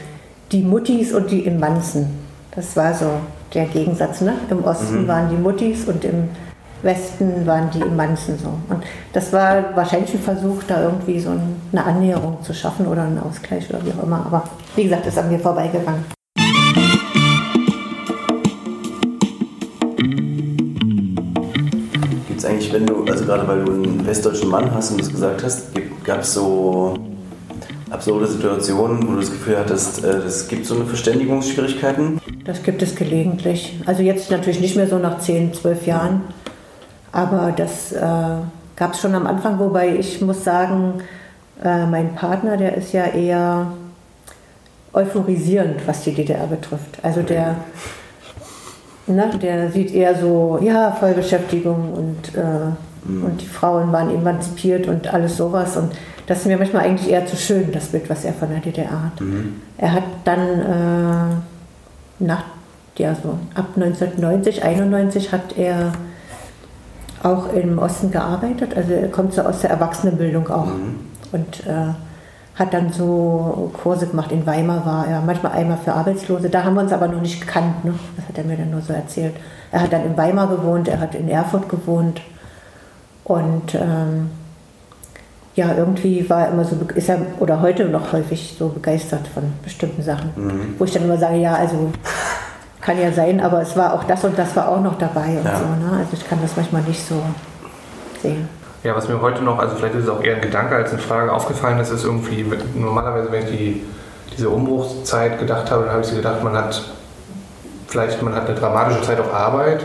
[0.51, 2.07] Die Muttis und die Inmanzen.
[2.55, 3.11] Das war so
[3.53, 4.21] der Gegensatz.
[4.21, 4.33] Ne?
[4.49, 5.07] Im Osten mhm.
[5.07, 6.29] waren die Muttis und im
[6.82, 8.49] Westen waren die Manzen so.
[8.73, 11.32] Und das war wahrscheinlich ein Versuch, da irgendwie so
[11.71, 14.26] eine Annäherung zu schaffen oder einen Ausgleich oder wie auch immer.
[14.26, 14.43] Aber
[14.76, 16.05] wie gesagt, ist an mir vorbeigegangen.
[22.28, 25.09] Gibt es eigentlich, wenn du, also gerade weil du einen westdeutschen Mann hast und das
[25.09, 25.69] gesagt hast,
[26.03, 26.95] gab es so
[27.89, 32.19] absurde Situationen, wo du das Gefühl hattest, äh, es gibt so eine Verständigungsschwierigkeiten?
[32.43, 33.80] Das gibt es gelegentlich.
[33.86, 36.21] Also jetzt natürlich nicht mehr so nach 10, 12 Jahren.
[37.16, 38.01] Aber das äh,
[38.76, 40.95] gab es schon am Anfang, wobei ich muss sagen,
[41.63, 43.68] äh, mein Partner, der ist ja eher
[44.91, 46.99] euphorisierend, was die DDR betrifft.
[47.03, 47.55] Also der,
[49.07, 53.24] ne, der sieht eher so, ja, Vollbeschäftigung und, äh, mhm.
[53.24, 55.78] und die Frauen waren emanzipiert und alles sowas.
[55.78, 55.93] Und
[56.28, 58.91] das ist mir manchmal eigentlich eher zu schön, das Bild, was er von der DDR
[58.91, 59.22] hat.
[59.22, 59.61] Mhm.
[59.78, 62.43] Er hat dann äh, nach,
[62.97, 65.93] ja, so ab 1990, 91 hat er
[67.26, 68.76] auch im Osten gearbeitet.
[68.76, 70.67] Also er kommt so aus der Erwachsenenbildung auch.
[70.67, 70.99] Mhm.
[71.32, 71.93] Und äh,
[72.55, 74.32] hat dann so Kurse gemacht.
[74.32, 76.49] In Weimar war er manchmal einmal für Arbeitslose.
[76.49, 77.84] Da haben wir uns aber noch nicht gekannt.
[77.84, 77.93] Ne?
[78.15, 79.36] Das hat er mir dann nur so erzählt.
[79.71, 82.21] Er hat dann in Weimar gewohnt, er hat in Erfurt gewohnt.
[83.26, 84.30] Und ähm,
[85.55, 89.43] ja, irgendwie war er immer so, ist er oder heute noch häufig so begeistert von
[89.63, 90.30] bestimmten Sachen.
[90.36, 90.76] Mhm.
[90.78, 91.91] Wo ich dann immer sage, ja, also
[92.86, 95.45] kann ja sein, aber es war auch das und das war auch noch dabei und
[95.45, 95.57] ja.
[95.57, 95.65] so.
[95.65, 95.97] Ne?
[95.97, 97.15] Also ich kann das manchmal nicht so
[98.21, 98.47] sehen.
[98.83, 101.01] Ja, was mir heute noch, also vielleicht ist es auch eher ein Gedanke als eine
[101.01, 103.83] Frage aufgefallen ist, ist irgendwie, normalerweise, wenn ich die,
[104.38, 106.79] diese Umbruchszeit gedacht habe, dann habe ich sie gedacht, man hat
[107.88, 109.81] vielleicht, man hat eine dramatische Zeit auf Arbeit,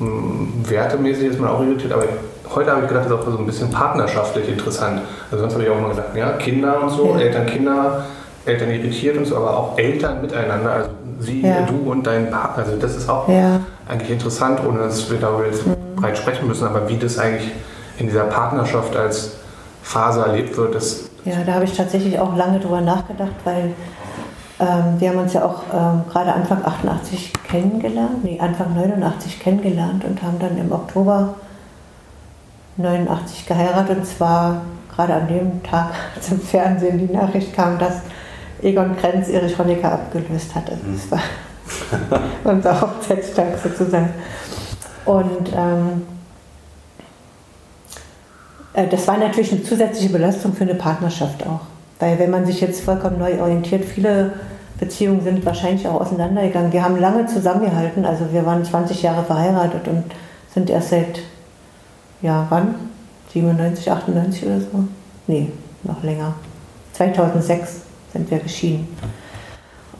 [0.00, 2.04] wertemäßig ist man auch irritiert, aber
[2.52, 5.02] heute habe ich gedacht, das ist auch so ein bisschen partnerschaftlich interessant.
[5.30, 7.20] Also sonst habe ich auch immer gedacht, ja, Kinder und so, ja.
[7.20, 8.04] Eltern, Kinder,
[8.44, 10.90] Eltern irritiert und so, aber auch Eltern miteinander, also
[11.22, 11.62] sie, ja.
[11.62, 12.64] du und dein Partner.
[12.64, 13.60] Also das ist auch ja.
[13.88, 15.76] eigentlich interessant, ohne dass wir darüber jetzt mhm.
[15.96, 17.50] breit sprechen müssen, aber wie das eigentlich
[17.98, 19.32] in dieser Partnerschaft als
[19.82, 21.10] Phase erlebt wird, das.
[21.24, 23.72] Ja, da habe ich tatsächlich auch lange drüber nachgedacht, weil
[24.60, 30.04] ähm, wir haben uns ja auch ähm, gerade Anfang 88 kennengelernt, nee, Anfang 89 kennengelernt
[30.04, 31.34] und haben dann im Oktober
[32.76, 34.62] 89 geheiratet und zwar
[34.94, 38.02] gerade an dem Tag, als im Fernsehen die Nachricht kam, dass
[38.62, 40.70] Egon Krenz Erich Honecker abgelöst hat.
[40.70, 44.10] Also das war unser Hochzeitstag sozusagen.
[45.04, 46.02] Und ähm,
[48.74, 51.60] äh, das war natürlich eine zusätzliche Belastung für eine Partnerschaft auch.
[51.98, 54.32] Weil wenn man sich jetzt vollkommen neu orientiert, viele
[54.78, 56.72] Beziehungen sind wahrscheinlich auch auseinandergegangen.
[56.72, 60.04] Wir haben lange zusammengehalten, also wir waren 20 Jahre verheiratet und
[60.52, 61.20] sind erst seit,
[62.20, 62.74] ja wann?
[63.32, 64.84] 97, 98 oder so?
[65.26, 65.50] Nee,
[65.84, 66.34] noch länger.
[66.94, 67.82] 2006
[68.12, 68.88] sind wir geschieden.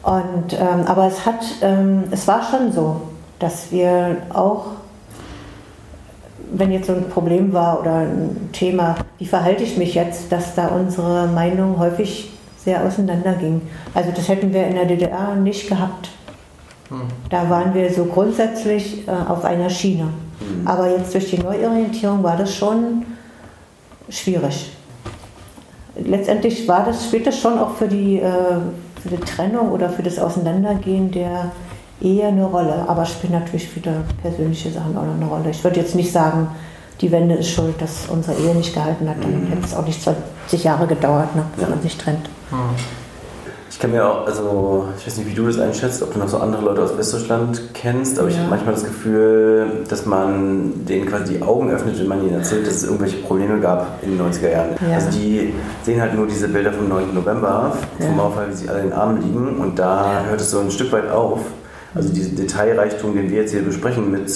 [0.02, 3.02] Und, ähm, aber es, hat, ähm, es war schon so,
[3.38, 4.66] dass wir auch,
[6.52, 10.54] wenn jetzt so ein Problem war oder ein Thema, wie verhalte ich mich jetzt, dass
[10.54, 13.62] da unsere Meinung häufig sehr auseinanderging.
[13.94, 16.10] Also das hätten wir in der DDR nicht gehabt.
[16.88, 17.02] Hm.
[17.30, 20.08] Da waren wir so grundsätzlich äh, auf einer Schiene.
[20.38, 20.66] Hm.
[20.66, 23.04] Aber jetzt durch die Neuorientierung war das schon
[24.08, 24.72] schwierig
[25.97, 28.30] letztendlich war das, spielt das schon auch für die, äh,
[29.03, 31.53] für die Trennung oder für das Auseinandergehen der
[32.01, 32.84] Ehe eine Rolle.
[32.88, 35.51] Aber spielt natürlich viele persönliche Sachen auch noch eine Rolle.
[35.51, 36.49] Ich würde jetzt nicht sagen,
[37.01, 39.16] die Wende ist schuld, dass unsere Ehe nicht gehalten hat.
[39.22, 42.28] Dann hätte es auch nicht 20 Jahre gedauert, ne, bis man sich trennt.
[42.51, 43.01] Mhm
[43.83, 46.39] kann mir auch, also ich weiß nicht, wie du das einschätzt, ob du noch so
[46.39, 48.35] andere Leute aus Westdeutschland kennst, aber ja.
[48.35, 52.35] ich habe manchmal das Gefühl, dass man denen quasi die Augen öffnet, wenn man ihnen
[52.35, 54.68] erzählt, dass es irgendwelche Probleme gab in den 90er Jahren.
[54.89, 54.95] Ja.
[54.95, 55.53] Also die
[55.83, 57.12] sehen halt nur diese Bilder vom 9.
[57.12, 58.12] November, vom ja.
[58.12, 60.93] Mauerfall, wie sie alle in den Armen liegen und da hört es so ein Stück
[60.93, 61.41] weit auf.
[61.93, 64.33] Also diesen Detailreichtum, den wir jetzt hier besprechen mit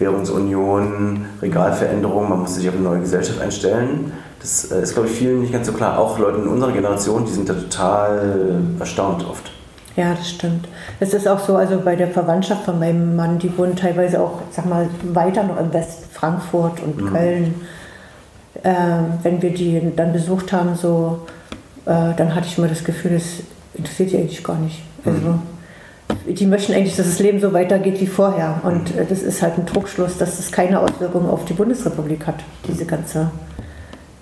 [0.00, 5.14] Währungsunion, Regalveränderung, man muss sich auf eine neue Gesellschaft einstellen das äh, ist, glaube ich,
[5.14, 5.98] vielen nicht ganz so klar.
[5.98, 9.50] Auch Leute in unserer Generation, die sind da total erstaunt oft.
[9.96, 10.66] Ja, das stimmt.
[11.00, 14.40] Es ist auch so, also bei der Verwandtschaft von meinem Mann, die wohnen teilweise auch,
[14.50, 17.12] sag mal, weiter noch im West Frankfurt und mhm.
[17.12, 17.54] Köln.
[18.62, 18.74] Äh,
[19.22, 21.26] wenn wir die dann besucht haben, so,
[21.86, 23.24] äh, dann hatte ich immer das Gefühl, das
[23.74, 24.80] interessiert die eigentlich gar nicht.
[25.04, 26.34] Also, mhm.
[26.34, 28.60] die möchten eigentlich, dass das Leben so weitergeht wie vorher.
[28.62, 29.08] Und mhm.
[29.08, 32.36] das ist halt ein Druckschluss, dass das keine Auswirkungen auf die Bundesrepublik hat,
[32.68, 33.30] diese ganze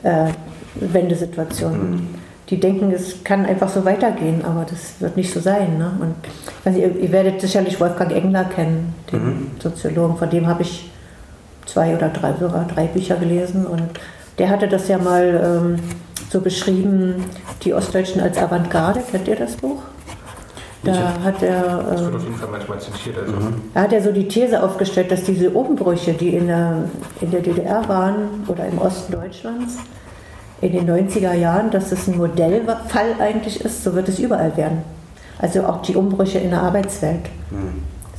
[0.03, 0.26] äh,
[0.74, 1.90] Wendesituation.
[1.90, 2.07] Mhm.
[2.51, 5.76] Die denken, es kann einfach so weitergehen, aber das wird nicht so sein.
[5.76, 5.92] Ne?
[6.01, 6.14] Und
[6.64, 9.51] also ihr, ihr, werdet sicherlich Wolfgang Engler kennen, den mhm.
[9.59, 10.90] Soziologen, von dem habe ich
[11.66, 13.66] zwei oder drei, sogar drei Bücher gelesen.
[13.66, 13.88] Und
[14.38, 15.78] der hatte das ja mal ähm,
[16.30, 17.24] so beschrieben,
[17.62, 19.03] die Ostdeutschen als Avantgarde.
[19.11, 19.82] Kennt ihr das Buch?
[20.85, 23.18] Da hat er, Das wird auf jeden Fall manchmal zitiert.
[23.18, 23.33] Also
[23.74, 26.85] da hat er so die These aufgestellt, dass diese Umbrüche, die in der,
[27.20, 29.79] in der DDR waren oder im Osten Deutschlands
[30.61, 34.83] in den 90er Jahren, dass das ein Modellfall eigentlich ist, so wird es überall werden.
[35.39, 37.26] Also auch die Umbrüche in der Arbeitswelt.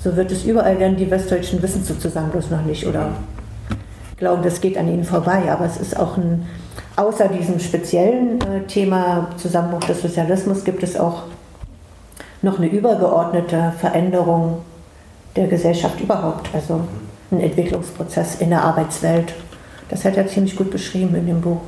[0.02, 3.10] So wird es überall werden, die Westdeutschen wissen sozusagen bloß noch nicht oder
[4.18, 5.52] glauben, das geht an ihnen vorbei.
[5.52, 6.46] Aber es ist auch ein,
[6.96, 11.24] außer diesem speziellen äh, Thema Zusammenbruch des Sozialismus, gibt es auch
[12.42, 14.62] noch eine übergeordnete Veränderung
[15.36, 16.50] der Gesellschaft überhaupt.
[16.54, 16.82] Also
[17.32, 19.34] ein Entwicklungsprozess in der Arbeitswelt.
[19.90, 21.62] Das hat er ziemlich gut beschrieben in dem Buch.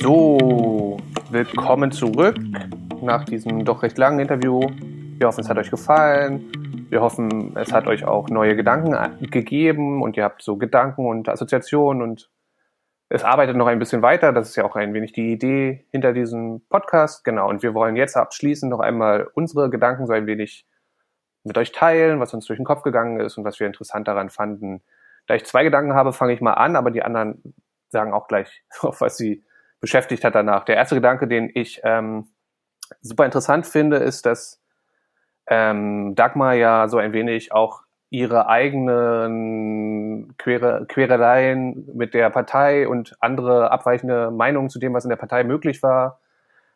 [0.00, 0.96] So,
[1.30, 2.36] willkommen zurück
[3.02, 4.60] nach diesem doch recht langen Interview.
[5.18, 6.44] Wir hoffen, es hat euch gefallen.
[6.88, 8.96] Wir hoffen, es hat euch auch neue Gedanken
[9.30, 12.30] gegeben und ihr habt so Gedanken und Assoziationen und
[13.08, 14.32] es arbeitet noch ein bisschen weiter.
[14.32, 17.24] Das ist ja auch ein wenig die Idee hinter diesem Podcast.
[17.24, 17.48] Genau.
[17.48, 20.66] Und wir wollen jetzt abschließend noch einmal unsere Gedanken so ein wenig
[21.44, 24.30] mit euch teilen, was uns durch den Kopf gegangen ist und was wir interessant daran
[24.30, 24.82] fanden.
[25.26, 27.54] Da ich zwei Gedanken habe, fange ich mal an, aber die anderen
[27.88, 29.44] sagen auch gleich, was sie
[29.80, 30.64] beschäftigt hat danach.
[30.64, 32.28] Der erste Gedanke, den ich ähm,
[33.00, 34.60] super interessant finde, ist, dass
[35.48, 43.16] ähm, Dagmar ja so ein wenig auch ihre eigenen Quere, Quereleien mit der Partei und
[43.20, 46.20] andere abweichende Meinungen zu dem, was in der Partei möglich war,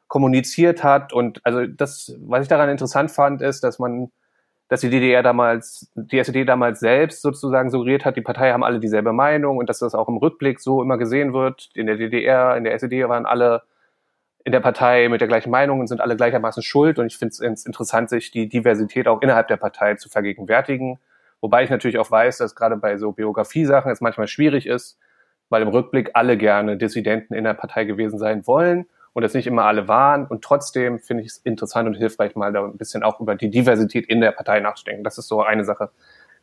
[0.09, 1.13] kommuniziert hat.
[1.13, 4.11] Und also das, was ich daran interessant fand, ist, dass man,
[4.69, 8.81] dass die DDR damals, die SED damals selbst sozusagen suggeriert hat, die Partei haben alle
[8.81, 11.71] dieselbe Meinung und dass das auch im Rückblick so immer gesehen wird.
[11.75, 13.63] In der DDR, in der SED waren alle
[14.45, 16.99] in der Partei mit der gleichen Meinung und sind alle gleichermaßen schuld.
[16.99, 20.99] Und ich finde es interessant, sich die Diversität auch innerhalb der Partei zu vergegenwärtigen.
[21.41, 24.99] Wobei ich natürlich auch weiß, dass gerade bei so Biografiesachen es manchmal schwierig ist,
[25.49, 29.47] weil im Rückblick alle gerne Dissidenten in der Partei gewesen sein wollen und es nicht
[29.47, 30.27] immer alle waren.
[30.27, 33.51] Und trotzdem finde ich es interessant und hilfreich, mal da ein bisschen auch über die
[33.51, 35.05] Diversität in der Partei nachzudenken.
[35.05, 35.91] Das ist so eine Sache,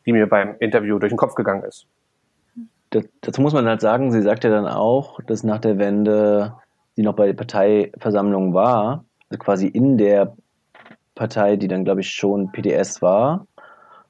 [0.06, 1.86] die mir beim Interview durch den Kopf gegangen ist.
[2.90, 6.54] Dazu muss man halt sagen, sie sagt ja dann auch, dass nach der Wende
[6.98, 10.34] sie noch bei der Parteiversammlung war, also quasi in der
[11.14, 13.46] Partei, die dann, glaube ich, schon PDS war,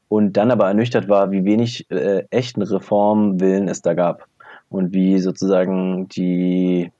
[0.09, 4.26] und dann aber ernüchtert war, wie wenig äh, echten Reformwillen es da gab
[4.70, 6.91] und wie sozusagen die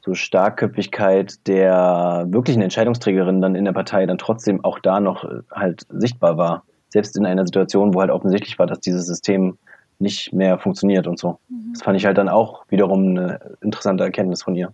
[0.00, 5.42] so Starkköpfigkeit der wirklichen Entscheidungsträgerin dann in der Partei dann trotzdem auch da noch äh,
[5.52, 6.64] halt sichtbar war.
[6.88, 9.56] Selbst in einer Situation, wo halt offensichtlich war, dass dieses System
[10.00, 11.38] nicht mehr funktioniert und so.
[11.74, 14.72] Das fand ich halt dann auch wiederum eine interessante Erkenntnis von ihr.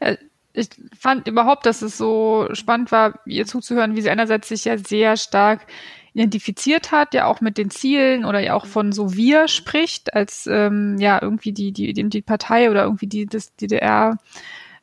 [0.00, 0.16] Äh,
[0.54, 4.76] Ich fand überhaupt, dass es so spannend war, ihr zuzuhören, wie sie einerseits sich ja
[4.78, 5.66] sehr stark
[6.14, 10.48] identifiziert hat, ja auch mit den Zielen oder ja auch von so wir spricht, als
[10.48, 14.18] ähm, ja irgendwie die, die, die, die Partei oder irgendwie die, das DDR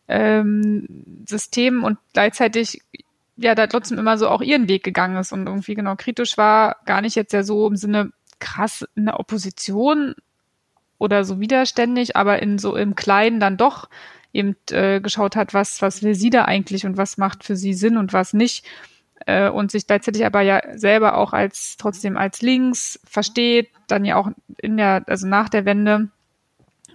[0.08, 0.88] ähm,
[1.28, 2.82] System und gleichzeitig
[3.38, 6.78] ja da trotzdem immer so auch ihren Weg gegangen ist und irgendwie genau kritisch war,
[6.86, 10.16] gar nicht jetzt ja so im Sinne krass in der Opposition
[11.00, 13.90] oder so widerständig, aber in so im Kleinen dann doch
[14.36, 17.74] eben äh, geschaut hat, was, was will sie da eigentlich und was macht für sie
[17.74, 18.66] Sinn und was nicht.
[19.26, 24.18] Äh, und sich gleichzeitig aber ja selber auch als trotzdem als links versteht, dann ja
[24.18, 24.30] auch
[24.62, 26.10] in der, also nach der Wende.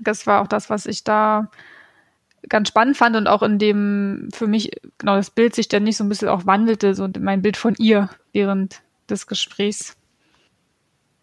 [0.00, 1.50] Das war auch das, was ich da
[2.48, 5.96] ganz spannend fand und auch in dem für mich genau das Bild sich dann nicht
[5.96, 9.96] so ein bisschen auch wandelte, so mein Bild von ihr während des Gesprächs.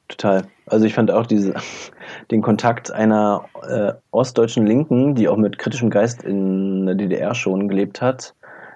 [0.08, 0.44] Total.
[0.66, 1.54] Also ich fand auch diese,
[2.32, 7.68] den Kontakt einer äh, ostdeutschen Linken, die auch mit kritischem Geist in der DDR schon
[7.68, 8.34] gelebt hat,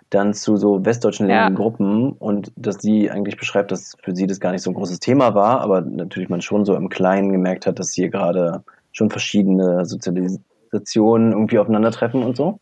[0.09, 1.49] dann zu so westdeutschen linken Ja.
[1.49, 4.99] Gruppen und dass sie eigentlich beschreibt, dass für sie das gar nicht so ein großes
[4.99, 9.09] Thema war, aber natürlich man schon so im Kleinen gemerkt hat, dass hier gerade schon
[9.09, 12.59] verschiedene Sozialisationen irgendwie aufeinandertreffen und so.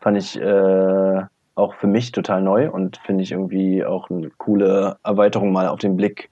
[0.00, 1.22] Fand ich äh,
[1.56, 5.80] auch für mich total neu und finde ich irgendwie auch eine coole Erweiterung mal auf
[5.80, 6.30] den Blick,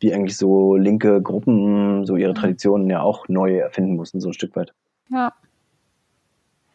[0.00, 4.32] wie eigentlich so linke Gruppen so ihre Traditionen ja auch neu erfinden mussten, so ein
[4.32, 4.72] Stück weit.
[5.10, 5.32] Ja.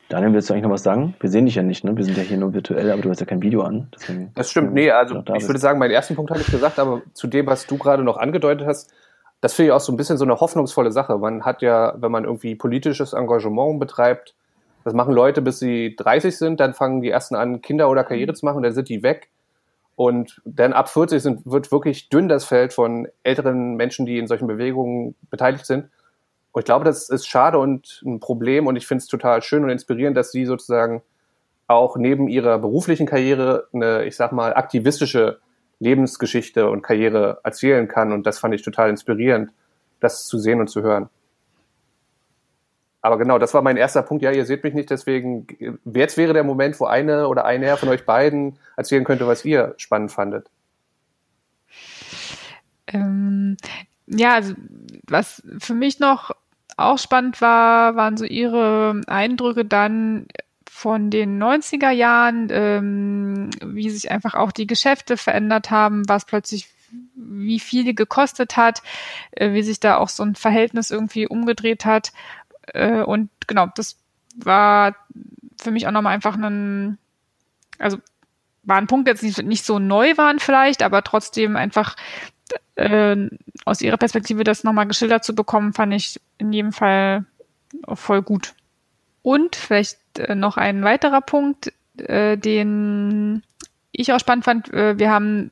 [0.10, 1.16] Daniel, willst du eigentlich noch was sagen?
[1.20, 1.98] Wir sehen dich ja nicht, ne?
[1.98, 3.90] Wir sind ja hier nur virtuell, aber du hast ja kein Video an.
[4.36, 5.50] Das stimmt, nee, also da ich bist.
[5.50, 8.18] würde sagen, meinen ersten Punkt habe ich gesagt, aber zu dem, was du gerade noch
[8.18, 8.94] angedeutet hast,
[9.42, 11.18] das finde ich auch so ein bisschen so eine hoffnungsvolle Sache.
[11.18, 14.36] Man hat ja, wenn man irgendwie politisches Engagement betreibt,
[14.84, 18.36] das machen Leute, bis sie 30 sind, dann fangen die ersten an, Kinder oder Karriere
[18.36, 19.30] zu machen, dann sind die weg.
[19.96, 24.28] Und dann ab 40 sind, wird wirklich dünn das Feld von älteren Menschen, die in
[24.28, 25.90] solchen Bewegungen beteiligt sind.
[26.52, 29.64] Und ich glaube, das ist schade und ein Problem und ich finde es total schön
[29.64, 31.02] und inspirierend, dass sie sozusagen
[31.68, 35.40] auch neben ihrer beruflichen Karriere eine, ich sag mal, aktivistische
[35.80, 38.12] Lebensgeschichte und Karriere erzählen kann.
[38.12, 39.52] Und das fand ich total inspirierend,
[40.00, 41.10] das zu sehen und zu hören.
[43.06, 44.24] Aber genau, das war mein erster Punkt.
[44.24, 45.46] Ja, ihr seht mich nicht, deswegen
[45.86, 49.76] jetzt wäre der Moment, wo eine oder einer von euch beiden erzählen könnte, was ihr
[49.78, 50.50] spannend fandet.
[52.88, 53.58] Ähm,
[54.08, 54.56] ja, also
[55.08, 56.32] was für mich noch
[56.78, 60.26] auch spannend war, waren so ihre Eindrücke dann
[60.68, 66.70] von den 90er Jahren, ähm, wie sich einfach auch die Geschäfte verändert haben, was plötzlich
[67.16, 68.82] wie viel gekostet hat,
[69.32, 72.12] äh, wie sich da auch so ein Verhältnis irgendwie umgedreht hat.
[72.74, 73.98] Äh, und genau, das
[74.36, 74.96] war
[75.62, 76.98] für mich auch nochmal einfach ein,
[77.80, 77.98] also
[78.64, 81.96] war ein Punkt, der jetzt nicht, so neu waren vielleicht, aber trotzdem einfach
[82.76, 83.30] äh,
[83.64, 87.26] aus ihrer Perspektive das nochmal geschildert zu bekommen, fand ich in jedem Fall
[87.94, 88.54] voll gut.
[89.22, 93.44] Und vielleicht äh, noch ein weiterer Punkt, äh, den
[93.92, 94.74] ich auch spannend fand.
[94.74, 95.52] Äh, wir haben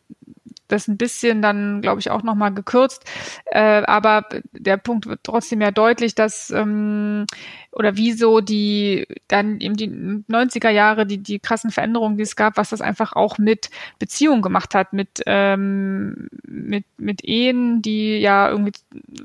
[0.67, 3.03] das ein bisschen dann, glaube ich, auch nochmal gekürzt.
[3.45, 7.25] Äh, aber der Punkt wird trotzdem ja deutlich, dass ähm,
[7.71, 12.57] oder wieso die dann eben die 90er Jahre, die, die krassen Veränderungen, die es gab,
[12.57, 18.49] was das einfach auch mit Beziehungen gemacht hat, mit, ähm, mit, mit Ehen, die ja
[18.49, 18.73] irgendwie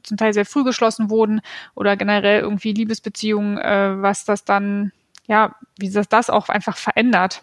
[0.03, 1.41] zum Teil sehr früh geschlossen wurden
[1.75, 4.93] oder generell irgendwie Liebesbeziehungen, äh, was das dann,
[5.27, 7.43] ja, wie das das auch einfach verändert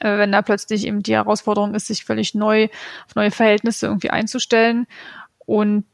[0.00, 2.68] äh, wenn da plötzlich eben die Herausforderung ist, sich völlig neu
[3.06, 4.86] auf neue Verhältnisse irgendwie einzustellen.
[5.46, 5.84] Und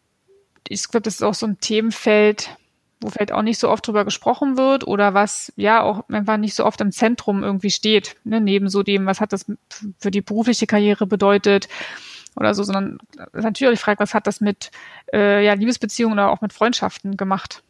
[0.68, 2.50] ich glaube, das ist auch so ein Themenfeld,
[3.00, 6.54] wo vielleicht auch nicht so oft drüber gesprochen wird oder was ja auch einfach nicht
[6.54, 8.40] so oft im Zentrum irgendwie steht, ne?
[8.40, 9.46] neben so dem, was hat das
[9.98, 11.68] für die berufliche Karriere bedeutet
[12.36, 12.98] oder so, sondern
[13.32, 14.70] natürlich Frage, was hat das mit
[15.12, 17.62] äh, ja, Liebesbeziehungen oder auch mit Freundschaften gemacht.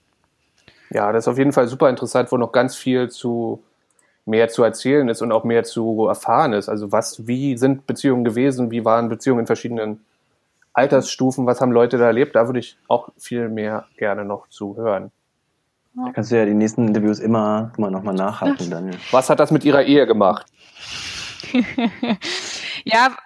[0.90, 3.62] Ja, das ist auf jeden Fall super interessant, wo noch ganz viel zu
[4.26, 6.68] mehr zu erzählen ist und auch mehr zu erfahren ist.
[6.68, 10.00] Also was, wie sind Beziehungen gewesen, wie waren Beziehungen in verschiedenen
[10.72, 14.76] Altersstufen, was haben Leute da erlebt, da würde ich auch viel mehr gerne noch zu
[14.76, 15.12] hören.
[15.94, 18.96] Da kannst du ja die nächsten Interviews immer, immer nochmal nachhaken, Daniel.
[19.12, 20.46] Was hat das mit ihrer Ehe gemacht?
[22.84, 23.16] ja,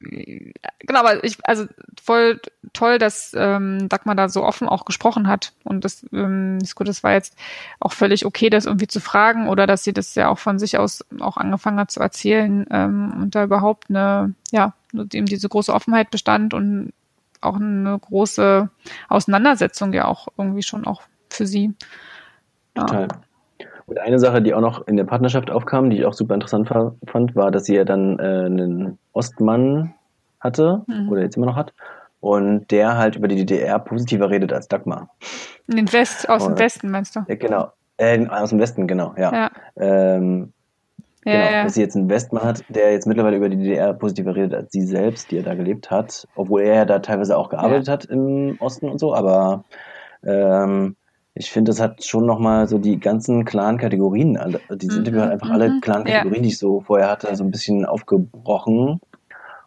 [0.00, 1.66] genau, aber ich, also
[2.00, 2.40] voll
[2.72, 5.52] toll, dass ähm, Dagmar da so offen auch gesprochen hat.
[5.64, 7.36] Und das ähm, ist gut, das war jetzt
[7.80, 10.78] auch völlig okay, das irgendwie zu fragen oder dass sie das ja auch von sich
[10.78, 15.72] aus auch angefangen hat zu erzählen ähm, und da überhaupt eine, ja, eben diese große
[15.72, 16.92] Offenheit bestand und
[17.40, 18.70] auch eine große
[19.08, 21.74] Auseinandersetzung ja auch irgendwie schon auch für sie.
[22.76, 22.86] Ja.
[22.86, 23.08] Total.
[23.88, 26.68] Und eine Sache, die auch noch in der Partnerschaft aufkam, die ich auch super interessant
[26.68, 29.94] fand, war, dass sie ja dann äh, einen Ostmann
[30.40, 31.08] hatte mhm.
[31.08, 31.72] oder jetzt immer noch hat
[32.20, 35.08] und der halt über die DDR positiver redet als Dagmar.
[35.66, 37.20] In den West, aus und, dem Westen meinst du?
[37.28, 37.72] Ja, genau.
[37.96, 39.32] Äh, aus dem Westen, genau, ja.
[39.32, 39.50] ja.
[39.76, 40.52] Ähm,
[41.24, 41.64] ja, genau, ja.
[41.64, 44.70] dass sie jetzt einen Westmann hat, der jetzt mittlerweile über die DDR positiver redet als
[44.70, 48.04] sie selbst, die er da gelebt hat, obwohl er ja da teilweise auch gearbeitet hat
[48.04, 49.64] im Osten und so, aber
[50.24, 50.96] ähm,
[51.38, 55.04] ich finde, das hat schon nochmal so die ganzen klaren Kategorien, alle, dieses mhm.
[55.04, 55.80] Interview hat einfach alle mhm.
[55.80, 56.42] klaren Kategorien, ja.
[56.42, 59.00] die ich so vorher hatte, so ein bisschen aufgebrochen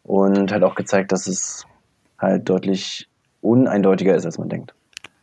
[0.03, 1.65] und hat auch gezeigt, dass es
[2.19, 3.07] halt deutlich
[3.39, 4.73] uneindeutiger ist, als man denkt.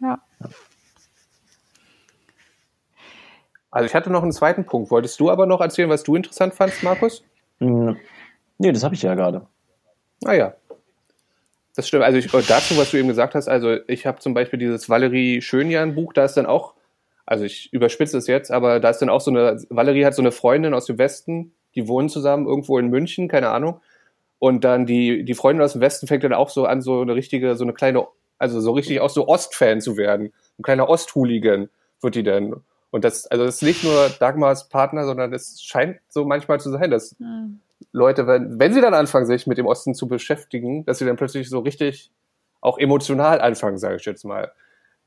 [0.00, 0.18] Ja.
[3.70, 4.90] Also ich hatte noch einen zweiten Punkt.
[4.90, 7.22] Wolltest du aber noch erzählen, was du interessant fandst, Markus?
[7.60, 7.96] Hm,
[8.56, 9.46] nee, das habe ich ja gerade.
[10.24, 10.54] Ah ja.
[11.78, 12.02] Das stimmt.
[12.02, 15.40] Also ich, dazu, was du eben gesagt hast, also ich habe zum Beispiel dieses Valerie
[15.40, 16.74] Schönjan-Buch, da ist dann auch,
[17.24, 20.20] also ich überspitze es jetzt, aber da ist dann auch so eine, Valerie hat so
[20.20, 23.80] eine Freundin aus dem Westen, die wohnen zusammen irgendwo in München, keine Ahnung.
[24.40, 27.14] Und dann die, die Freundin aus dem Westen fängt dann auch so an, so eine
[27.14, 28.08] richtige, so eine kleine,
[28.38, 30.32] also so richtig auch so Ostfan zu werden.
[30.58, 31.68] Ein kleiner Osthooligan
[32.00, 32.56] wird die dann.
[32.90, 36.70] Und das, also das ist nicht nur Dagmars Partner, sondern es scheint so manchmal zu
[36.70, 37.60] sein, dass mhm.
[37.92, 41.16] Leute, wenn, wenn sie dann anfangen, sich mit dem Osten zu beschäftigen, dass sie dann
[41.16, 42.10] plötzlich so richtig
[42.60, 44.52] auch emotional anfangen, sage ich jetzt mal.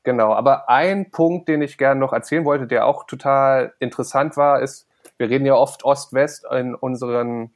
[0.04, 4.60] Genau, aber ein Punkt, den ich gerne noch erzählen wollte, der auch total interessant war,
[4.60, 7.52] ist, wir reden ja oft Ost-West in unseren,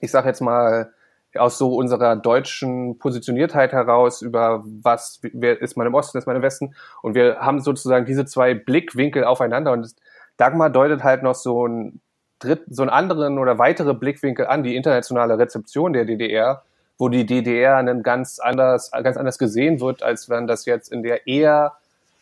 [0.00, 0.92] ich sage jetzt mal,
[1.36, 6.36] aus so unserer deutschen Positioniertheit heraus über was, wer ist man im Osten, ist man
[6.36, 6.74] im Westen.
[7.02, 9.94] Und wir haben sozusagen diese zwei Blickwinkel aufeinander und
[10.36, 12.00] Dagmar deutet halt noch so ein
[12.68, 16.62] so einen anderen oder weitere Blickwinkel an, die internationale Rezeption der DDR,
[16.98, 21.02] wo die DDR dann ganz anders, ganz anders gesehen wird, als wenn das jetzt in
[21.02, 21.74] der eher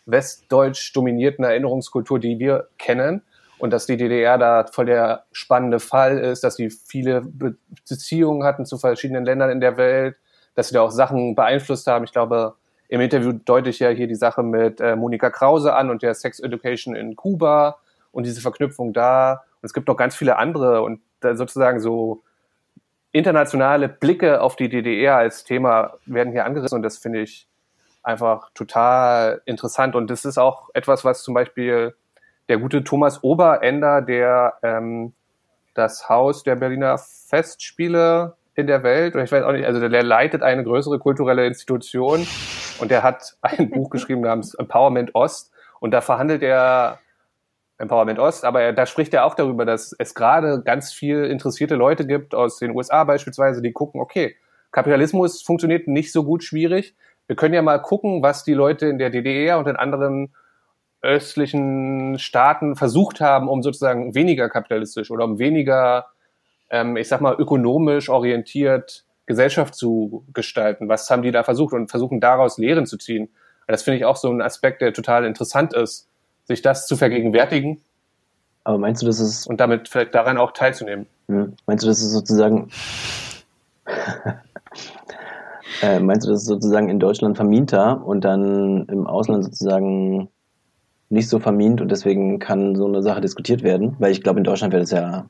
[0.06, 3.22] westdeutsch dominierten Erinnerungskultur, die wir kennen,
[3.58, 8.66] und dass die DDR da voll der spannende Fall ist, dass sie viele Beziehungen hatten
[8.66, 10.16] zu verschiedenen Ländern in der Welt,
[10.56, 12.04] dass sie da auch Sachen beeinflusst haben.
[12.04, 12.56] Ich glaube,
[12.88, 16.14] im Interview deute ich ja hier die Sache mit äh, Monika Krause an und der
[16.14, 17.76] Sex Education in Kuba
[18.10, 22.22] und diese Verknüpfung da es gibt noch ganz viele andere und sozusagen so
[23.12, 27.46] internationale Blicke auf die DDR als Thema werden hier angerissen und das finde ich
[28.02, 29.94] einfach total interessant.
[29.94, 31.94] Und das ist auch etwas, was zum Beispiel
[32.48, 35.12] der gute Thomas Oberender, der ähm,
[35.74, 40.02] das Haus der Berliner Festspiele in der Welt, oder ich weiß auch nicht, also der
[40.02, 42.26] leitet eine größere kulturelle Institution
[42.80, 46.98] und der hat ein Buch geschrieben namens Empowerment Ost und da verhandelt er
[47.82, 51.74] Empowerment Ost, aber er, da spricht er auch darüber, dass es gerade ganz viel interessierte
[51.74, 54.36] Leute gibt aus den USA beispielsweise, die gucken, okay,
[54.70, 56.94] Kapitalismus funktioniert nicht so gut schwierig.
[57.26, 60.32] Wir können ja mal gucken, was die Leute in der DDR und in anderen
[61.02, 66.06] östlichen Staaten versucht haben, um sozusagen weniger kapitalistisch oder um weniger,
[66.70, 70.88] ähm, ich sag mal, ökonomisch orientiert Gesellschaft zu gestalten.
[70.88, 73.30] Was haben die da versucht und versuchen daraus Lehren zu ziehen?
[73.66, 76.08] Das finde ich auch so ein Aspekt, der total interessant ist,
[76.44, 77.80] sich das zu vergegenwärtigen.
[78.64, 79.46] Aber meinst du, dass es.
[79.46, 81.06] Und damit vielleicht daran auch teilzunehmen.
[81.28, 82.70] Hm, meinst du, dass es sozusagen.
[85.82, 90.28] äh, meinst du, dass es sozusagen in Deutschland verminter und dann im Ausland sozusagen
[91.08, 94.44] nicht so vermint und deswegen kann so eine Sache diskutiert werden, weil ich glaube, in
[94.44, 95.26] Deutschland wäre das ja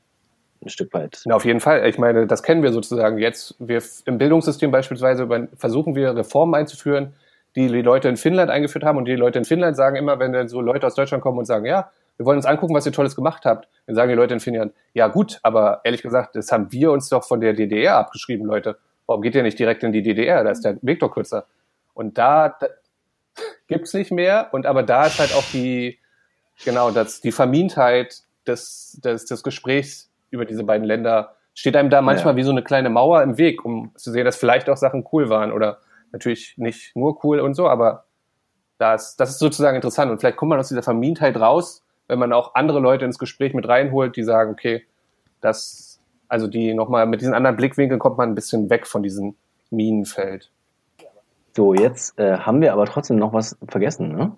[0.65, 1.23] ein Stück weit.
[1.25, 1.89] Ja, auf jeden Fall.
[1.89, 3.57] Ich meine, das kennen wir sozusagen jetzt.
[3.59, 7.15] Wir im Bildungssystem beispielsweise versuchen wir Reformen einzuführen,
[7.57, 10.33] die die Leute in Finnland eingeführt haben und die Leute in Finnland sagen immer, wenn
[10.33, 12.93] dann so Leute aus Deutschland kommen und sagen, ja, wir wollen uns angucken, was ihr
[12.93, 16.53] Tolles gemacht habt, dann sagen die Leute in Finnland, ja gut, aber ehrlich gesagt, das
[16.53, 18.79] haben wir uns doch von der DDR abgeschrieben, Leute.
[19.07, 20.45] Warum geht ihr nicht direkt in die DDR?
[20.45, 21.47] Da ist der Weg doch kürzer.
[21.95, 22.69] Und da, da
[23.67, 24.49] gibt's nicht mehr.
[24.53, 25.99] Und aber da ist halt auch die,
[26.65, 32.01] genau, das, die Vermintheit des, des, des Gesprächs über diese beiden Länder steht einem da
[32.01, 32.39] manchmal ja.
[32.39, 35.29] wie so eine kleine Mauer im Weg, um zu sehen, dass vielleicht auch Sachen cool
[35.29, 35.81] waren oder
[36.13, 38.05] natürlich nicht nur cool und so, aber
[38.79, 42.33] das, das ist sozusagen interessant und vielleicht kommt man aus dieser Vermintheit raus, wenn man
[42.33, 44.85] auch andere Leute ins Gespräch mit reinholt, die sagen, okay,
[45.41, 49.35] das, also die nochmal mit diesen anderen Blickwinkeln kommt man ein bisschen weg von diesem
[49.71, 50.51] Minenfeld.
[51.55, 54.37] So, jetzt äh, haben wir aber trotzdem noch was vergessen, ne?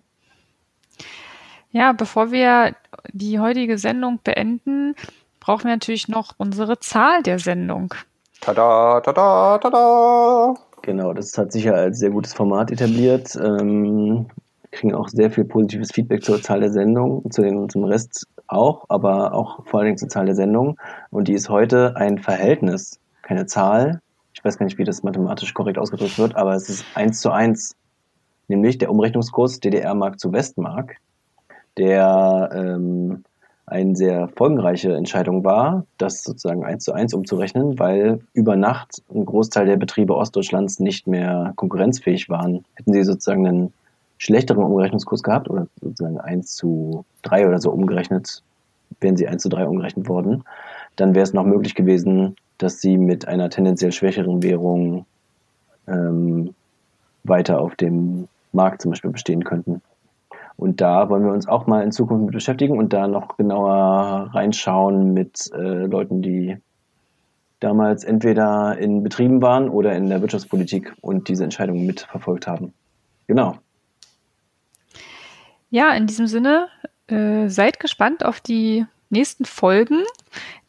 [1.70, 2.76] Ja, bevor wir
[3.12, 4.94] die heutige Sendung beenden,
[5.40, 7.94] brauchen wir natürlich noch unsere Zahl der Sendung.
[8.40, 10.54] Tada, tada, tada.
[10.84, 13.34] Genau, das hat sich ja als sehr gutes Format etabliert.
[13.42, 14.26] Ähm,
[14.70, 18.84] kriegen auch sehr viel positives Feedback zur Zahl der Sendung, zu den, zum Rest auch,
[18.90, 20.78] aber auch vor allen Dingen zur Zahl der Sendung.
[21.08, 24.02] Und die ist heute ein Verhältnis, keine Zahl,
[24.34, 27.30] ich weiß gar nicht, wie das mathematisch korrekt ausgedrückt wird, aber es ist eins zu
[27.30, 27.74] eins,
[28.48, 30.96] nämlich der Umrechnungskurs DDR-Mark zu Westmark,
[31.78, 33.24] der ähm,
[33.66, 39.24] eine sehr folgenreiche Entscheidung war, das sozusagen eins zu eins umzurechnen, weil über Nacht ein
[39.24, 42.64] Großteil der Betriebe Ostdeutschlands nicht mehr konkurrenzfähig waren.
[42.74, 43.72] Hätten sie sozusagen einen
[44.18, 48.42] schlechteren Umrechnungskurs gehabt oder sozusagen eins zu drei oder so umgerechnet,
[49.00, 50.44] wären sie eins zu drei umgerechnet worden,
[50.96, 55.06] dann wäre es noch möglich gewesen, dass sie mit einer tendenziell schwächeren Währung
[55.88, 56.54] ähm,
[57.24, 59.82] weiter auf dem Markt zum Beispiel bestehen könnten.
[60.56, 64.30] Und da wollen wir uns auch mal in Zukunft mit beschäftigen und da noch genauer
[64.32, 66.56] reinschauen mit äh, Leuten, die
[67.60, 72.72] damals entweder in Betrieben waren oder in der Wirtschaftspolitik und diese Entscheidungen mitverfolgt haben.
[73.26, 73.56] Genau.
[75.70, 76.68] Ja, in diesem Sinne,
[77.08, 80.02] äh, seid gespannt auf die nächsten Folgen,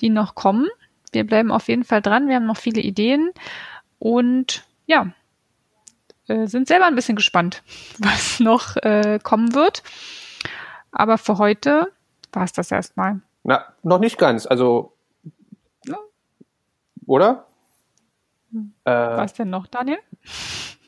[0.02, 0.68] die noch kommen.
[1.12, 2.28] Wir bleiben auf jeden Fall dran.
[2.28, 3.32] Wir haben noch viele Ideen
[4.00, 5.14] und ja,
[6.28, 7.64] äh, sind selber ein bisschen gespannt,
[8.00, 9.84] was noch äh, kommen wird.
[10.92, 11.92] Aber für heute
[12.32, 13.22] war es das erstmal.
[13.44, 14.46] Na, noch nicht ganz.
[14.46, 14.94] Also,
[15.86, 15.98] ja.
[17.06, 17.46] oder?
[18.52, 18.74] Hm.
[18.86, 19.98] Äh, was denn noch, Daniel?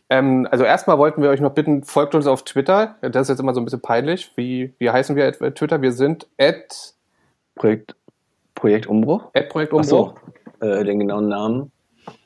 [0.09, 2.95] Ähm, also erstmal wollten wir euch noch bitten, folgt uns auf Twitter.
[3.01, 4.31] Das ist jetzt immer so ein bisschen peinlich.
[4.35, 5.81] Wie, wie heißen wir at Twitter?
[5.81, 6.93] Wir sind at
[7.55, 7.95] Projekt
[8.55, 9.29] Projekt Umbruch?
[9.33, 10.15] App Projekt Umbruch.
[10.59, 11.71] So, äh, den genauen Namen.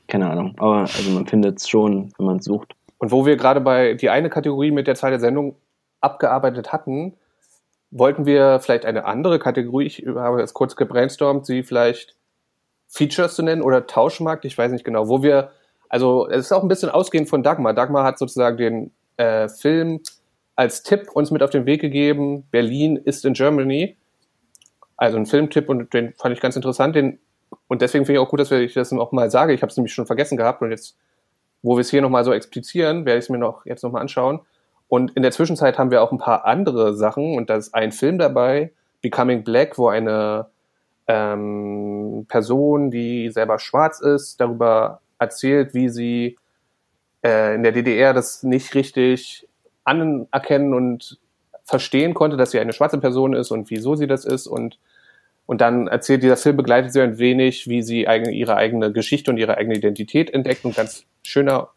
[0.08, 0.56] Keine Ahnung.
[0.60, 2.74] Aber also man findet es schon, wenn man es sucht.
[3.02, 5.56] Und wo wir gerade bei die eine Kategorie mit der Zahl der Sendung
[6.02, 7.18] abgearbeitet hatten,
[7.90, 12.16] wollten wir vielleicht eine andere Kategorie, ich habe jetzt kurz gebrainstormt, sie vielleicht
[12.88, 15.50] Features zu nennen oder Tauschmarkt, ich weiß nicht genau, wo wir,
[15.90, 17.74] also es ist auch ein bisschen ausgehend von Dagmar.
[17.74, 20.02] Dagmar hat sozusagen den äh, Film
[20.56, 23.98] als Tipp uns mit auf den Weg gegeben, Berlin ist in Germany.
[24.96, 26.96] Also ein Filmtipp und den fand ich ganz interessant.
[26.96, 27.18] Den,
[27.68, 29.54] und deswegen finde ich auch gut, dass ich das auch mal sage.
[29.54, 31.00] Ich habe es nämlich schon vergessen gehabt und jetzt,
[31.62, 34.40] wo wir es hier nochmal so explizieren, werde ich es mir noch jetzt nochmal anschauen.
[34.88, 37.92] Und in der Zwischenzeit haben wir auch ein paar andere Sachen und da ist ein
[37.92, 40.48] Film dabei, Becoming Black, wo eine
[41.08, 46.38] ähm, Person, die selber schwarz ist, darüber erzählt, wie sie
[47.24, 49.48] äh, in der DDR das nicht richtig
[49.84, 51.20] anerkennen und
[51.64, 54.78] verstehen konnte, dass sie eine schwarze Person ist und wieso sie das ist und
[55.52, 59.32] und dann erzählt dieser Film, begleitet sie ein wenig, wie sie eigene, ihre eigene Geschichte
[59.32, 60.64] und ihre eigene Identität entdeckt.
[60.64, 61.72] Und ganz schöner,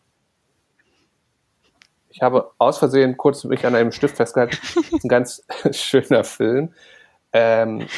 [2.09, 4.57] Ich habe aus Versehen kurz mich an einem Stift festgehalten.
[5.03, 6.73] Ein ganz schöner Film.
[7.33, 7.89] Ähm,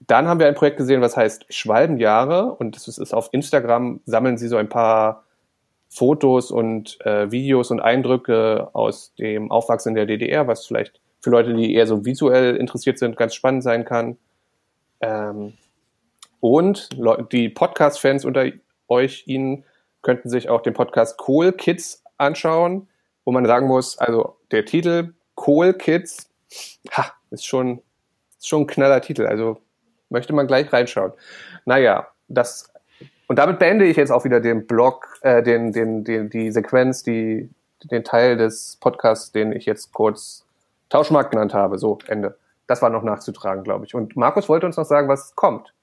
[0.00, 4.38] dann haben wir ein Projekt gesehen, was heißt Schwalbenjahre und das ist auf Instagram, sammeln
[4.38, 5.24] sie so ein paar
[5.90, 11.28] Fotos und äh, Videos und Eindrücke aus dem Aufwachsen in der DDR, was vielleicht für
[11.28, 14.16] Leute, die eher so visuell interessiert sind, ganz spannend sein kann.
[15.02, 15.54] Ähm,
[16.40, 16.88] und
[17.32, 18.46] die Podcast-Fans unter
[18.88, 19.64] euch, Ihnen
[20.00, 22.88] könnten sich auch den Podcast Cool Kids anschauen,
[23.24, 25.14] wo man sagen muss, also der Titel
[25.46, 26.30] Cool Kids,
[26.90, 27.82] ha, ist schon,
[28.38, 29.26] ist schon ein knaller Titel.
[29.26, 29.60] Also
[30.08, 31.12] möchte man gleich reinschauen.
[31.64, 32.72] Naja, das
[33.32, 37.02] und damit beende ich jetzt auch wieder den Blog, äh, den, den, den, die Sequenz,
[37.02, 37.48] die,
[37.90, 40.44] den Teil des Podcasts, den ich jetzt kurz
[40.90, 41.78] Tauschmarkt genannt habe.
[41.78, 42.36] So, Ende.
[42.66, 43.94] Das war noch nachzutragen, glaube ich.
[43.94, 45.74] Und Markus wollte uns noch sagen, was kommt.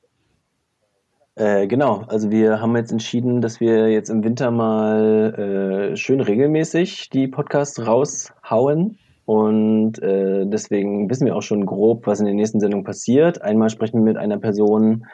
[1.36, 6.20] Äh, genau, also wir haben jetzt entschieden, dass wir jetzt im Winter mal äh, schön
[6.20, 8.98] regelmäßig die Podcasts raushauen.
[9.26, 13.42] Und äh, deswegen wissen wir auch schon grob, was in den nächsten Sendungen passiert.
[13.42, 15.06] Einmal sprechen wir mit einer Person,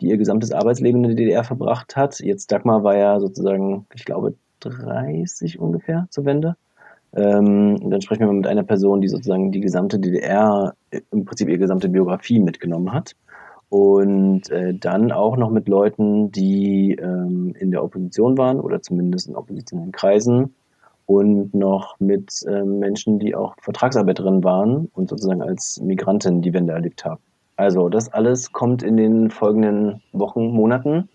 [0.00, 2.20] die ihr gesamtes Arbeitsleben in der DDR verbracht hat.
[2.20, 6.56] Jetzt Dagmar war ja sozusagen, ich glaube, 30 ungefähr zur Wende.
[7.16, 10.74] Ähm, dann sprechen wir mal mit einer Person, die sozusagen die gesamte DDR,
[11.10, 13.14] im Prinzip ihre gesamte Biografie mitgenommen hat.
[13.68, 19.28] Und äh, dann auch noch mit Leuten, die ähm, in der Opposition waren oder zumindest
[19.28, 20.54] in oppositionellen Kreisen
[21.06, 26.72] und noch mit ähm, Menschen, die auch Vertragsarbeiterinnen waren und sozusagen als Migranten die Wende
[26.72, 27.20] erlebt haben.
[27.56, 31.08] Also das alles kommt in den folgenden Wochen, Monaten.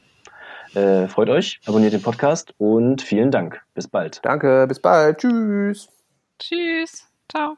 [0.75, 3.61] Äh, freut euch, abonniert den Podcast und vielen Dank.
[3.73, 4.19] Bis bald.
[4.23, 5.19] Danke, bis bald.
[5.19, 5.89] Tschüss.
[6.37, 7.07] Tschüss.
[7.29, 7.57] Ciao.